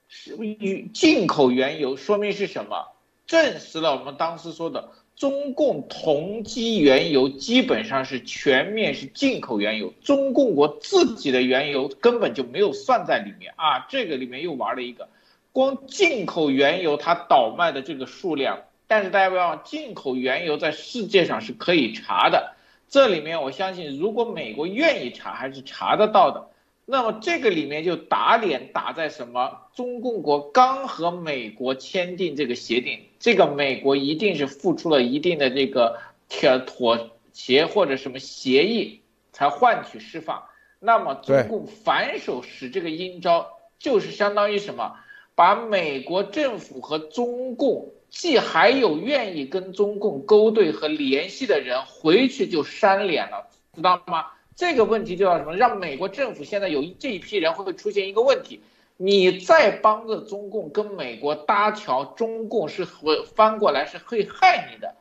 [0.08, 2.88] 是与进口原油，说明是什么？
[3.26, 4.90] 证实了我们当时说的。
[5.16, 13.86] 中共同基原油基本上是全面是进口原油，中共国自己的原油根本就没有算在里面啊！
[13.90, 15.08] 这个里面又玩了一个，
[15.54, 22.56] 光进口原油它倒卖的这个数量，但是大家不要忘，进口原油在世界上是可以查的，
[22.90, 26.50] 这里面我相信如果美国愿意查，还是查得到的。
[26.86, 29.62] 那么这个里面就打脸打在什么？
[29.74, 39.02] 中共国刚和美国签订这个协定，这个美国一定是付出了一定的这个妥妥协或者什么协议，
[39.32, 40.44] 才换取释放。
[40.80, 43.48] 那么中共反手使这个阴招，
[43.80, 44.98] 就是相当于什么？
[45.36, 54.28] 把美国政府和中共既还有愿意跟中共勾兑和联系的人，回去就扇脸了，知道吗？
[54.56, 55.56] 这个问题就叫什么？
[55.56, 58.62] 让美国政府现在有这一批人会出现一个问题？
[58.98, 64.94] 你再帮着中共跟美国搭桥，中共是会翻过来是会害你的。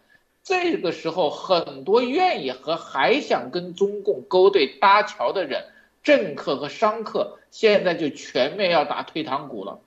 [0.43, 5.67] 这个时候，很多愿意和还想跟中共勾兑搭桥的人，
[6.03, 9.79] 政客和商客，现在就全面要打退堂鼓了。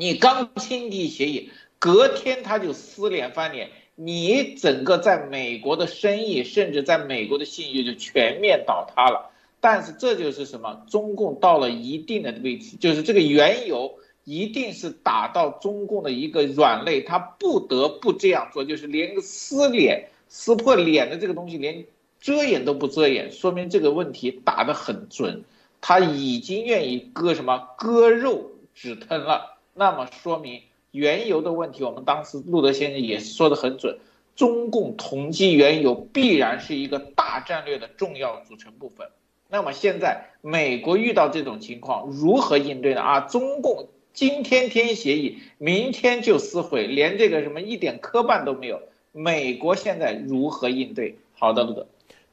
[0.00, 3.70] 你刚签订协议，隔天他就撕脸翻脸。
[3.96, 9.32] 你整个在美国的生意，甚至在美国的信誉就全面倒塌了。
[9.58, 10.84] 但是这就是什么？
[10.88, 21.84] 中共到了一定的位置，就是这个原油一定是打到中共的一个软肋，他不得不这样做，就是连个撕脸、撕破脸的这个东西，连
[22.20, 25.42] 遮掩都不遮掩，说明这个问题打得很准，
[25.80, 29.57] 他已经愿意割什么割肉止疼了。
[29.78, 30.62] 那么说明。
[30.90, 33.98] 原油的问题，我们当时路德先生也说的很准，
[34.34, 39.06] 中共同基原油必然是一个大战略的重要组成部分。
[39.50, 43.02] 那么现在美国遇到这种情况如何应对呢？
[43.02, 48.80] 啊，中共今天签协议，明天就撕毁，连这个什么一点磕绊都没有。
[49.12, 51.18] 美国现在如何应对？
[51.34, 51.86] 好的，路德，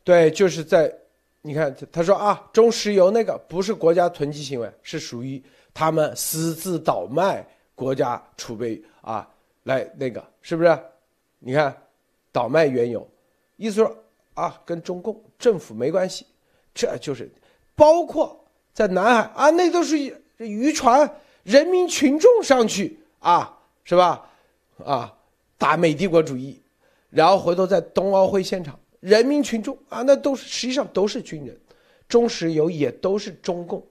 [0.03, 0.91] 对，就是在，
[1.41, 5.41] 你看他说啊，中石油那个不是国家囤积行为，是属于
[5.75, 7.45] 他们私自倒卖。
[7.77, 9.29] 国家储备啊，
[9.63, 10.79] 来那个是不是？
[11.39, 11.75] 你看，
[12.31, 13.05] 倒卖原油，
[13.57, 13.97] 意思说
[14.33, 16.25] 啊，跟中共政府没关系，
[16.73, 17.29] 这就是
[17.75, 19.97] 包括在南海啊，那都是
[20.37, 24.25] 渔船，人民群众上去啊，是吧？
[24.85, 25.13] 啊，
[25.57, 26.61] 打美帝国主义，
[27.09, 31.59] 然后回头在冬奥会现场，人民群众啊，那都是实际上都是军人，
[32.07, 33.85] 中石油也都是中共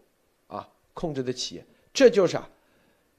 [0.46, 2.50] 啊控制的企业，这就是啊。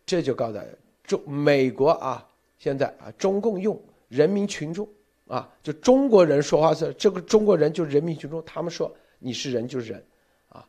[0.05, 0.67] 这就告诉大家，
[1.03, 2.23] 中美国啊，
[2.59, 4.87] 现在啊，中共用人民群众
[5.25, 10.05] 啊，就中国人说话是这个中国人就人民群众，他们说你是人就是人，
[10.49, 10.63] 啊，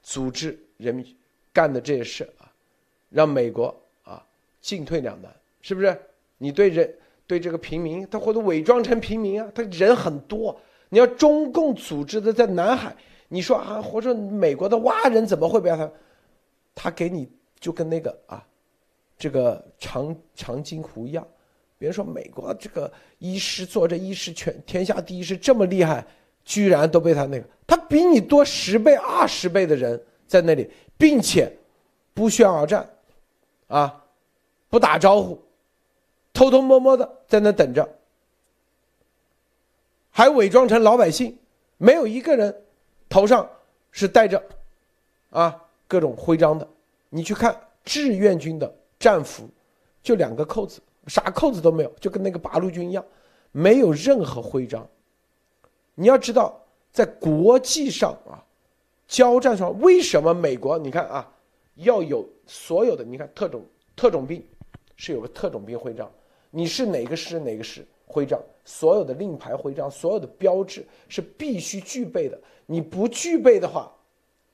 [0.00, 1.04] 组织人民
[1.52, 2.46] 干的这些事啊，
[3.10, 4.24] 让美国啊
[4.60, 6.00] 进退两难，是不是？
[6.38, 6.96] 你对人
[7.26, 10.56] 对这个平民，他或者伪装成平民啊，他人很多，
[10.88, 12.94] 你要中共组织的在南海，
[13.26, 15.90] 你说啊，或者美国的蛙人怎么会被他，
[16.74, 17.30] 他给你。
[17.62, 18.44] 就跟那个啊，
[19.16, 21.24] 这个长长津湖一样，
[21.78, 26.04] 别人说美国这个医师做这医师全天下第一是这么厉害，
[26.44, 30.68] 居然都被他那个，他比你多十倍二十倍的人在那里，
[30.98, 31.56] 并且
[32.12, 32.90] 不宣而战，
[33.68, 34.04] 啊，
[34.68, 35.40] 不打招呼，
[36.32, 37.88] 偷偷摸摸的在那等着，
[40.10, 41.38] 还伪装成老百姓，
[41.76, 42.64] 没有一个人
[43.08, 43.48] 头上
[43.92, 44.42] 是戴着
[45.30, 46.66] 啊各种徽章的。
[47.10, 47.54] 你去看
[47.84, 49.46] 志愿军的战服，
[50.02, 53.04] 就两个扣子，啥扣子都没有，就跟那个八路军一样，
[53.50, 54.88] 没有任何徽章。
[55.94, 56.58] 你要知道，
[56.90, 58.42] 在国际上啊，
[59.06, 61.30] 交战上为什么美国你看啊，
[61.74, 63.62] 要有所有的你看特种
[63.94, 64.42] 特种兵
[64.96, 66.10] 是有个特种兵徽章，
[66.50, 72.40] 你是哪个师哪个师徽章，所有的令牌徽章，所有的标志是必须具备的。
[72.64, 73.92] 你不具备的话，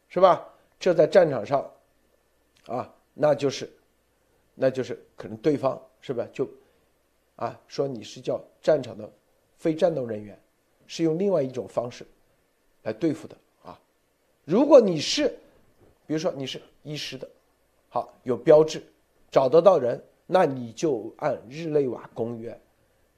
[0.09, 0.45] 是吧？
[0.79, 1.69] 这在战场上，
[2.67, 3.69] 啊，那就是，
[4.55, 6.27] 那就是可能对方是吧？
[6.33, 6.49] 就，
[7.37, 9.11] 啊，说你是叫战场的
[9.57, 10.39] 非战斗人员，
[10.87, 12.07] 是用另外一种方式
[12.85, 13.79] 来对付的啊。
[14.45, 15.29] 如果你是，
[16.07, 17.29] 比如说你是医师的，
[17.89, 18.81] 好有标志，
[19.31, 22.57] 找得到人，那你就按日内瓦公约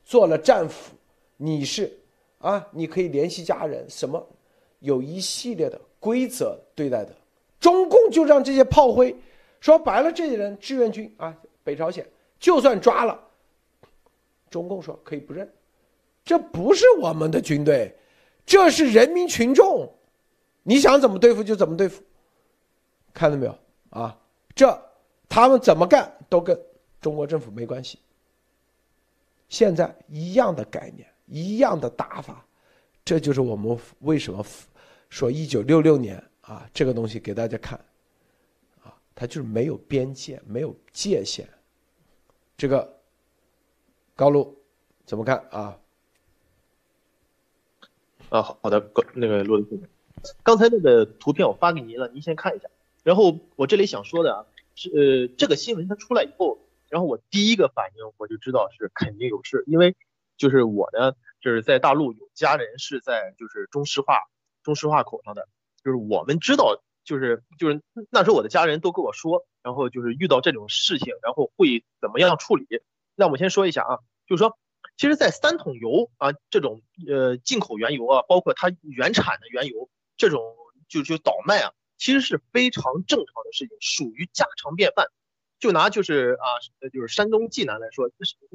[0.03, 0.95] 做了战俘，
[1.37, 1.93] 你是
[2.39, 4.27] 啊，你可以联系家人，什么
[4.78, 7.15] 有一系列的规则对待的。
[7.61, 9.15] 中共就让这些炮灰，
[9.61, 12.05] 说白了，这些人志愿军啊，北朝鲜
[12.39, 13.20] 就算抓了，
[14.49, 15.47] 中共说可以不认，
[16.24, 17.95] 这不是我们的军队，
[18.47, 19.93] 这是人民群众，
[20.62, 22.03] 你想怎么对付就怎么对付，
[23.12, 23.55] 看到没有
[23.91, 24.19] 啊？
[24.55, 24.66] 这
[25.28, 26.59] 他们怎么干都跟
[27.01, 27.99] 中国政府没关系。
[29.51, 32.45] 现在一样的概念，一样的打法，
[33.05, 34.45] 这就是我们为什么
[35.11, 36.23] 说一九六六年。
[36.51, 37.78] 啊，这个东西给大家看，
[38.82, 41.48] 啊，它就是没有边界，没有界限。
[42.56, 43.01] 这个
[44.16, 44.60] 高露
[45.05, 45.78] 怎么看啊？
[48.31, 49.77] 啊，好好的，那个罗德
[50.43, 52.68] 刚才那个图片我发给您了，您先看一下。
[53.05, 56.59] 然后我这里想说的啊，是呃，这个新闻它出来以后，
[56.89, 59.94] 然后我第一个反应我就知道是肯定有事，因为
[60.36, 64.28] 就是我呢，就是在大陆有家人是在就是中石化
[64.64, 65.47] 中石化口上的。
[65.85, 72.66] 就是我们知道，就是就是那时候我的家人都跟我说，然后就是遇到这种事情，然后会怎么样处理？
[73.15, 74.57] 那我先说一下啊，就是说，
[74.97, 80.43] 其实，在三桶油啊这种呃进口原油啊，包括它原产的原油这种
[80.89, 85.07] 就就倒卖啊，其实是非常正常的事情，属于家常便饭。
[85.59, 88.11] 就拿就是啊，就是山东济南来说，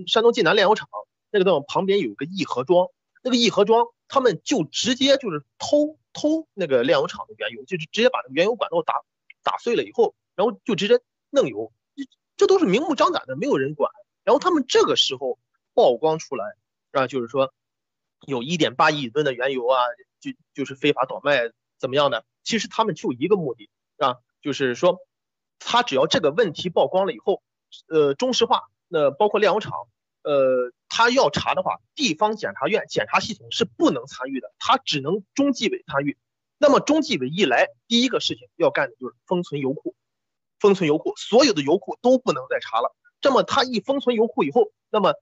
[0.08, 0.90] 山东济南炼油厂
[1.30, 2.88] 那个地方旁边有个义和庄，
[3.24, 5.98] 那个义和庄他们就直接就是偷。
[6.16, 9.04] 偷那个炼油厂的原油，就是直接把那个原油管道打
[9.44, 12.04] 打碎了以后，然后就直接弄油，这
[12.38, 13.92] 这都是明目张胆的，没有人管。
[14.24, 15.38] 然后他们这个时候
[15.74, 16.56] 曝光出来，
[16.94, 17.54] 啊，就是说
[18.26, 19.78] 有一点八亿吨的原油啊，
[20.22, 22.26] 就就是非法倒卖怎么样的？
[22.44, 25.00] 其实他们就一个目的，啊，就是说
[25.60, 27.44] 他只要这个问题曝光了以后，
[27.90, 29.74] 呃，中石化那包括炼油厂。
[30.28, 36.18] 呃，他要查的话，地方检察院检察系统是不能参与的，他只能中纪委参与。
[36.58, 39.94] 那么中纪委一来，第一个事情要干的就是封存油库，
[40.58, 42.96] 封存油库，所有的油库都不能再查了。
[43.20, 45.16] 这么他一封存油库以后，那么，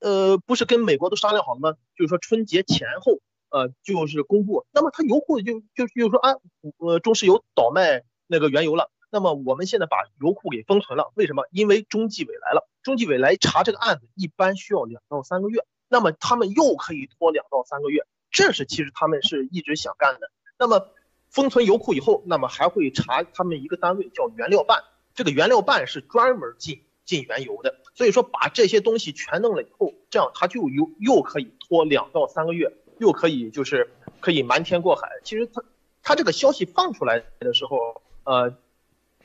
[0.00, 1.72] 呃，不是跟美国都商量好了吗？
[1.96, 3.18] 就是说春节前后，
[3.48, 4.66] 呃，就是公布。
[4.72, 6.34] 那么他油库就就就说啊，
[6.76, 8.90] 呃，中石油倒卖那个原油了。
[9.10, 11.44] 那么我们现在把油库给封存了，为什么？
[11.50, 15.62] 因为中纪委来了，中纪委来查这个案子，一般需要两到三个月。
[15.88, 20.30] 那么他们又可以拖两到三个月，这是其实他们是一直想干的。
[20.58, 20.88] 那么
[21.28, 24.82] 封存油库以后，那么还会查他们一个单位叫原料办，
[25.14, 27.76] 这个原料办是专门进进原油的。
[27.94, 33.90] 所以说把这些东西全弄了以后，这样他就又又可以拖两到三个月，又可以就是
[34.20, 35.10] 可以瞒天过海。
[35.22, 35.62] 其实他
[36.02, 38.56] 他这个消息放出来的时候，呃。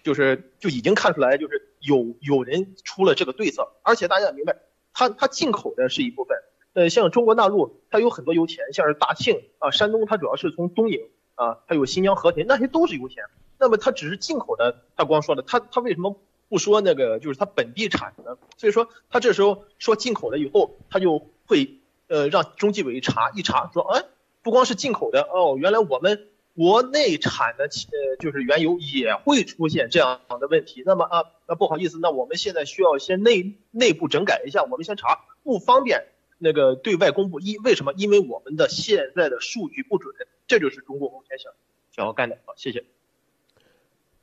[0.03, 4.55] 就是就已经看出来，就是有有人出了这个对策，而且大家也明白，
[4.93, 6.37] 它它进口的是一部分，
[6.73, 11.01] 呃，像中国大陆它有很多油田，像是大庆啊，山东它主要是从东营
[11.35, 13.25] 啊，还有新疆和田，那些都是油田。
[13.59, 18.37] 那么它只是进口的，他光说的，他他为什么不说那个就是它本地产的？
[18.57, 24.03] 所以说他这时候说进口了以后，他就会呃让中纪委查一查，说哎，
[24.41, 26.29] 不光是进口的哦，原来我们。
[26.55, 36.05] 国内产的呃就是原油也会出现这样的问题，那么啊那不好意思，那我们现在需要先内内部整改一下，我们先查，不方便
[36.37, 37.39] 那个对外公布。
[37.39, 37.93] 一为什么？
[37.93, 40.13] 因为我们的现在的数据不准，
[40.45, 41.51] 这就是中共目前想
[41.91, 42.37] 想要干的。
[42.45, 42.85] 好，谢谢。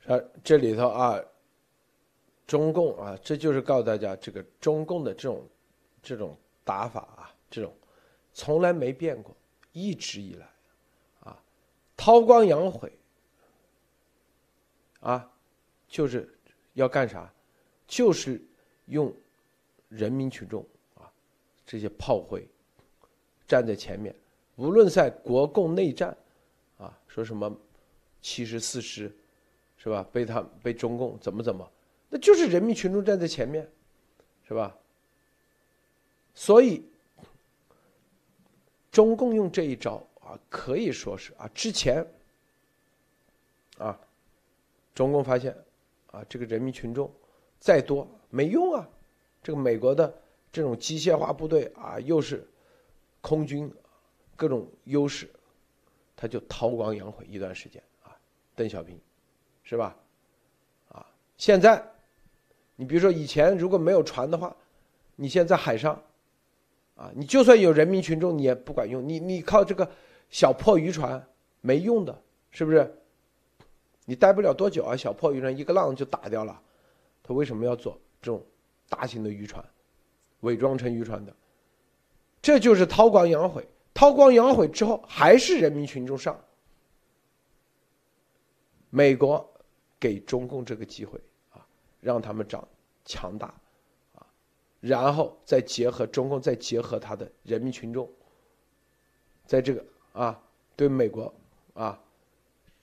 [0.07, 1.19] 啊，这里头啊，
[2.47, 5.45] 中共啊，这就是告诉大家，这个中共的这种
[6.01, 7.73] 这种打法啊，这种
[8.31, 9.35] 从来没变过，
[9.73, 10.49] 一直以来。
[12.03, 12.91] 韬光养晦，
[15.01, 15.31] 啊，
[15.87, 16.27] 就是
[16.73, 17.31] 要干啥？
[17.85, 18.41] 就是
[18.85, 19.13] 用
[19.87, 20.65] 人民群众
[20.95, 21.05] 啊，
[21.63, 22.43] 这些炮灰
[23.47, 24.15] 站在前面，
[24.55, 26.17] 无论在国共内战，
[26.79, 27.55] 啊，说什么
[28.19, 29.15] 七十四师，
[29.77, 30.03] 是吧？
[30.11, 31.71] 被他被中共怎么怎么，
[32.09, 33.69] 那就是人民群众站在前面，
[34.47, 34.75] 是吧？
[36.33, 36.83] 所以
[38.91, 40.03] 中共用这一招。
[40.31, 42.05] 啊，可以说是啊，之前
[43.77, 43.99] 啊，
[44.95, 45.53] 中共发现
[46.09, 47.11] 啊，这个人民群众
[47.59, 48.87] 再多没用啊，
[49.43, 50.13] 这个美国的
[50.49, 52.47] 这种机械化部队啊，又是
[53.19, 53.69] 空军
[54.37, 55.29] 各种优势，
[56.15, 58.15] 他就韬光养晦一段时间啊，
[58.55, 58.97] 邓小平
[59.63, 59.97] 是吧？
[60.87, 61.05] 啊，
[61.35, 61.83] 现在
[62.77, 64.55] 你比如说以前如果没有船的话，
[65.17, 66.01] 你现在海上
[66.95, 69.91] 啊，你就算有人民群众，你也不管用，你你靠这个
[70.31, 71.23] 小破渔船
[71.61, 72.91] 没用的，是不是？
[74.05, 76.59] 你待不了多久啊，小破渔船一个浪就打掉了。
[77.21, 78.43] 他为什么要做这种
[78.89, 79.63] 大型的渔船，
[80.39, 81.33] 伪装成渔船的？
[82.41, 83.67] 这就是韬光养晦。
[83.93, 86.39] 韬光养晦之后，还是人民群众上。
[88.89, 89.47] 美国
[89.99, 91.19] 给中共这个机会
[91.51, 91.65] 啊，
[91.99, 92.67] 让他们长
[93.05, 93.53] 强大
[94.15, 94.25] 啊，
[94.79, 98.09] 然后再结合中共，再结合他的人民群众，
[99.45, 100.41] 在这个啊，
[100.75, 101.33] 对美国
[101.73, 101.99] 啊，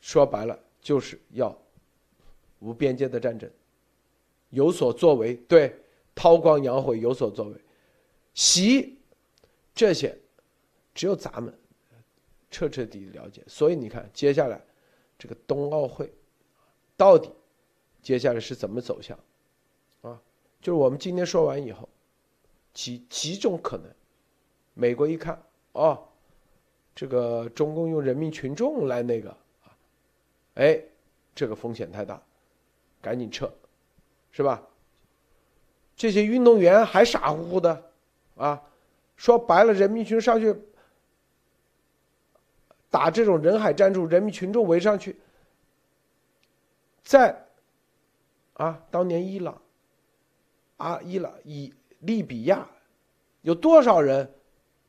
[0.01, 1.57] 说白了就是要
[2.61, 3.51] 无边界的战争。
[4.51, 5.79] 有所作为，对，
[6.15, 7.55] 韬光养晦有所作为，
[8.33, 8.99] 习
[9.75, 10.19] 这些，
[10.95, 11.53] 只有咱们
[12.51, 13.43] 彻彻底底了解。
[13.47, 14.59] 所以你看，接下来
[15.19, 16.11] 这个冬奥会
[16.97, 17.31] 到底
[18.01, 19.19] 接下来是怎么走向
[20.01, 20.19] 啊？
[20.63, 21.87] 就是我们今天说完以后，
[22.73, 23.87] 几几种可能。
[24.73, 25.43] 美国一看，
[25.73, 26.08] 哦，
[26.99, 29.71] 这个中共用人民群众来那个啊，
[30.57, 30.83] 哎，
[31.33, 32.21] 这个风险太大，
[33.01, 33.49] 赶紧撤。
[34.33, 34.61] 是吧？
[35.95, 37.85] 这些运动员还傻乎乎的，
[38.37, 38.61] 啊，
[39.17, 40.53] 说白了，人民群众上去
[42.91, 45.15] 打这种人海战术，人民群众围上去，
[47.05, 47.47] 在
[48.55, 49.63] 啊，当年伊朗，
[50.79, 52.69] 啊，伊朗以利比亚，
[53.43, 54.35] 有多少人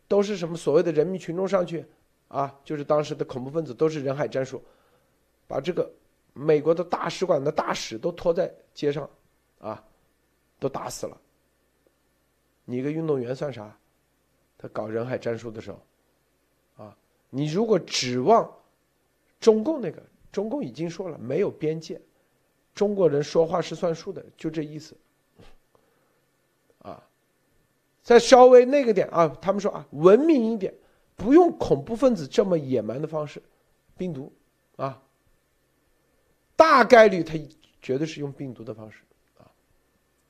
[0.07, 1.85] 都是什么所谓的人民群众上去，
[2.29, 4.63] 啊，就是当时的恐怖分子都是人海战术，
[5.47, 5.91] 把这个
[6.33, 9.07] 美国的大使馆的大使都拖在街上。
[9.59, 9.83] 啊，
[10.57, 11.19] 都打死了。
[12.63, 13.77] 你一个运动员算啥？
[14.57, 16.97] 他搞人海战术的时候，啊，
[17.29, 18.49] 你如果指望
[19.41, 20.01] 中共那个，
[20.31, 21.99] 中共已经说了没有边界，
[22.73, 24.95] 中国人说话是算数的，就这意思。
[26.77, 27.03] 啊，
[28.01, 30.73] 再稍微那个点啊，他们说啊，文明一点，
[31.19, 33.43] 不用恐怖分子这么野蛮的方式，
[33.97, 34.31] 病毒，
[34.77, 34.99] 啊，
[36.55, 37.33] 大概率他
[37.81, 39.03] 绝对是用病毒的方式。
[39.37, 39.43] 啊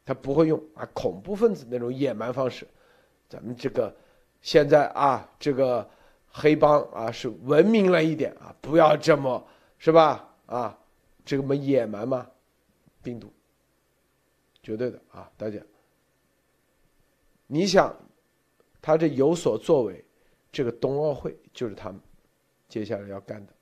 [0.05, 2.67] 他不会用啊恐怖分子那种野蛮方式，
[3.29, 3.95] 咱们这个
[4.41, 5.87] 现在啊这个
[6.31, 9.47] 黑帮啊是文明了一点啊，不要这么
[9.77, 10.75] 是吧啊
[11.23, 12.27] 这么野蛮吗？
[13.03, 13.31] 病毒，
[14.63, 15.59] 绝对的啊大家，
[17.45, 17.95] 你想
[18.81, 20.03] 他这有所作为，
[20.59, 22.01] 这个冬奥会就是他们
[22.67, 23.53] 接下来要干的，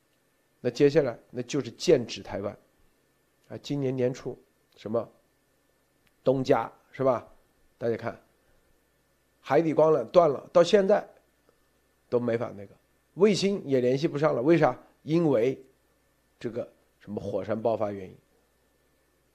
[0.59, 2.57] 那接下来那就是剑指台湾
[3.49, 4.35] 啊，今年年初
[4.75, 5.07] 什么？
[6.23, 7.31] 东家是吧？
[7.77, 8.19] 大家看，
[9.41, 11.07] 海底光缆断了，到现在
[12.09, 12.73] 都没法那个，
[13.13, 14.41] 卫星也联系不上了。
[14.41, 14.75] 为啥？
[15.03, 15.63] 因为
[16.39, 16.67] 这个
[16.99, 18.17] 什么火山爆发原因。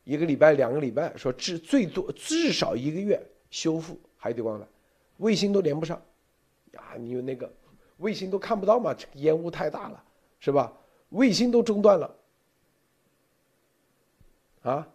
[0.03, 4.65] 一个礼拜、两个礼拜，说至最多至少一个月修复海底光缆，
[5.19, 6.03] 卫星都连不上。
[6.73, 7.53] 呀，你有那个
[7.99, 8.93] 卫星都看不到嘛？
[8.95, 10.05] 这个烟雾太大了，
[10.41, 10.73] 是吧？
[11.11, 12.17] 卫星都中断了，
[14.63, 14.89] 啊？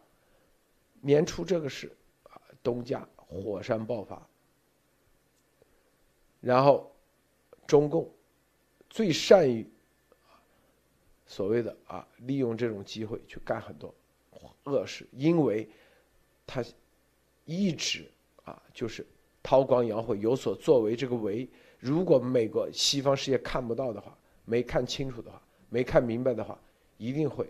[0.99, 4.28] 年初这个是啊，东家火山爆发，
[6.41, 6.91] 然后
[7.68, 8.12] 中共
[8.90, 9.66] 最善于
[11.28, 13.94] 所谓的啊，利用这种机会去干很多
[14.64, 15.70] 恶事，因为
[16.48, 16.64] 他
[17.45, 18.10] 一直
[18.44, 19.06] 啊就是
[19.44, 20.95] 韬光养晦，有所作为。
[20.95, 21.48] 这个为，
[21.88, 26.60] 如果美国西方世界看不到的话，没看清楚的话，没看明白的话，
[26.98, 27.50] 一定会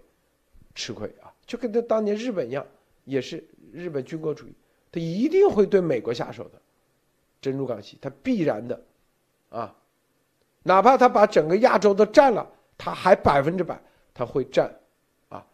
[0.75, 2.63] 吃亏啊，就跟他当年日本一样。
[3.03, 3.41] 也是
[3.71, 4.51] 日本军国主义，
[4.91, 6.61] 他一定会对美国下手的，
[7.39, 8.83] 珍珠港系，他必然的，
[9.49, 9.73] 啊，
[10.63, 12.45] 哪怕他把整个亚洲都占了，
[12.77, 13.81] 他还百分之百
[14.13, 14.69] 他会占，
[15.29, 15.47] 啊，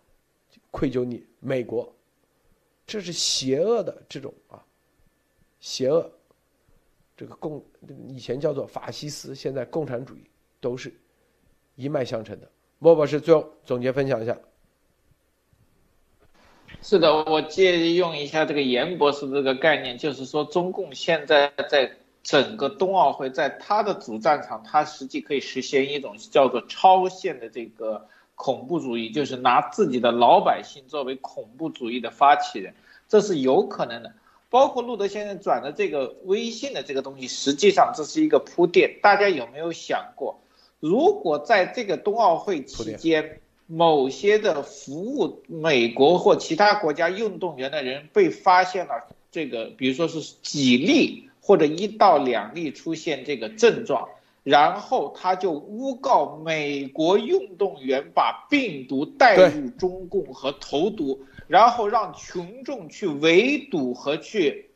[0.71, 1.93] 愧疚你美国，
[2.87, 4.65] 这是邪恶的这种啊，
[5.59, 6.11] 邪恶，
[7.15, 7.63] 这个共
[8.07, 10.23] 以前叫做法西斯，现在共产主义
[10.59, 10.93] 都是
[11.75, 12.49] 一脉相承的。
[12.79, 14.37] 莫博士最后总结分享一下。
[16.81, 32.73] 是的，我借用一下这个严博士这个概念，就是说中共现在在整个冬奥会，在他的主战场，他实际可以实现一种叫做超限的这个恐怖主义，就是拿自己的老百姓作为恐怖主义的发起人，
[33.07, 34.13] 这是有可能的。
[34.53, 38.99] 包括路德先生转的这个微信的这个东西，实际上这是一个铺垫。
[39.01, 40.39] 大家有没有想过，
[40.79, 43.39] 如果在这个冬奥会期间？
[43.65, 48.93] 某些的服务美国或其他国家运动员的人被发现了
[49.31, 54.07] 这个，比如说是几例或者一到两例出现这个症状，
[54.43, 64.69] 然后他就诬告美国运动员把病毒带入中共和投毒，然后让群众去围堵和去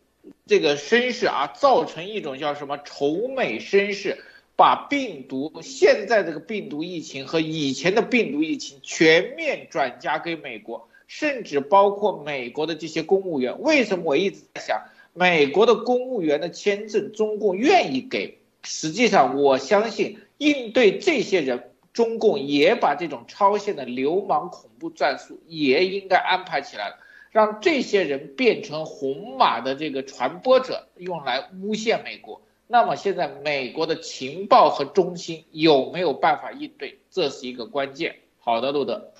[0.45, 4.23] 这个声势啊，造成一种叫什么仇美声势。
[4.59, 13.61] 把病毒现在这个病毒疫情和以前的病毒疫情全面转嫁给美国，甚至包括美国的这些公务员。
[13.61, 14.81] 为什么我一直在想，
[15.13, 18.39] 美国的公务员的签证中共愿意给？
[18.63, 26.99] 实际上，我相信应对这些人，中共也把这种超限的流氓恐怖战术也应该安排起来了，
[27.31, 32.39] 让这些人变成红马的这个传播者，用来诬陷美国。
[32.67, 36.99] 那么现在美国的情报和中心有没有办法应对？
[37.09, 38.17] 这是一个关键。
[38.37, 39.11] 好的，路德。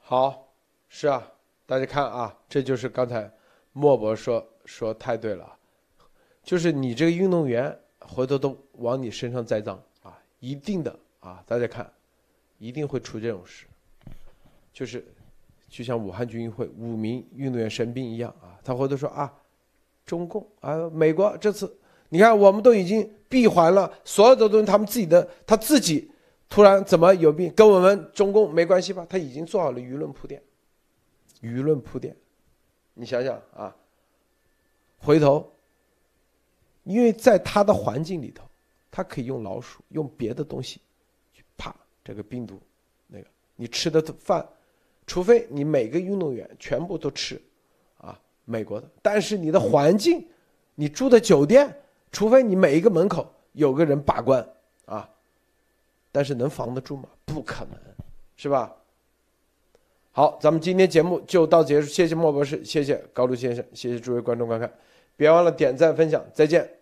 [0.00, 0.48] 好，
[0.88, 1.30] 是啊，
[1.66, 3.30] 大家看啊，这就是刚才
[3.72, 5.54] 莫博说说太对了，
[6.42, 11.90] 就是你这个运动员回头都往你身上栽赃啊，一定的啊，大家看，
[12.58, 13.66] 一定会出这种事，
[14.72, 15.04] 就是
[15.68, 19.32] 就像武汉军运会五名运动员生病一样啊，他回头说啊，
[20.04, 21.78] 中共啊，美国这次。
[22.08, 26.10] 你看，我们都已经闭环了，所有的东西，他们自己的，他自己
[26.46, 29.06] 突然怎么有病，跟我们中共没关系吧？
[29.08, 30.42] 他已经做好了舆论铺垫，
[31.40, 32.14] 舆论铺垫，
[32.92, 33.74] 你想想啊，
[34.98, 35.50] 回头，
[36.84, 38.44] 因为在他的环境里头，
[38.90, 40.82] 他可以用老鼠，用别的东西，
[42.04, 42.60] 这个病毒，
[43.06, 43.26] 那个
[43.56, 44.46] 你吃的饭，
[45.06, 47.40] 除非你每个运动员全部都吃，
[47.98, 50.26] 啊，美国的，但是你的环境，
[50.74, 51.74] 你住的酒店。
[52.14, 54.46] 除非你每一个门口有个人把关
[54.84, 55.08] 啊，
[56.12, 57.08] 但是能防得住吗？
[57.24, 57.74] 不可能，
[58.36, 58.70] 是吧？
[60.10, 64.70] 好，咱们今天节目就到结束，谢谢莫博士，谢谢高露先生，谢谢诸位观众观看，
[65.16, 66.81] 别忘了点赞分享，再见。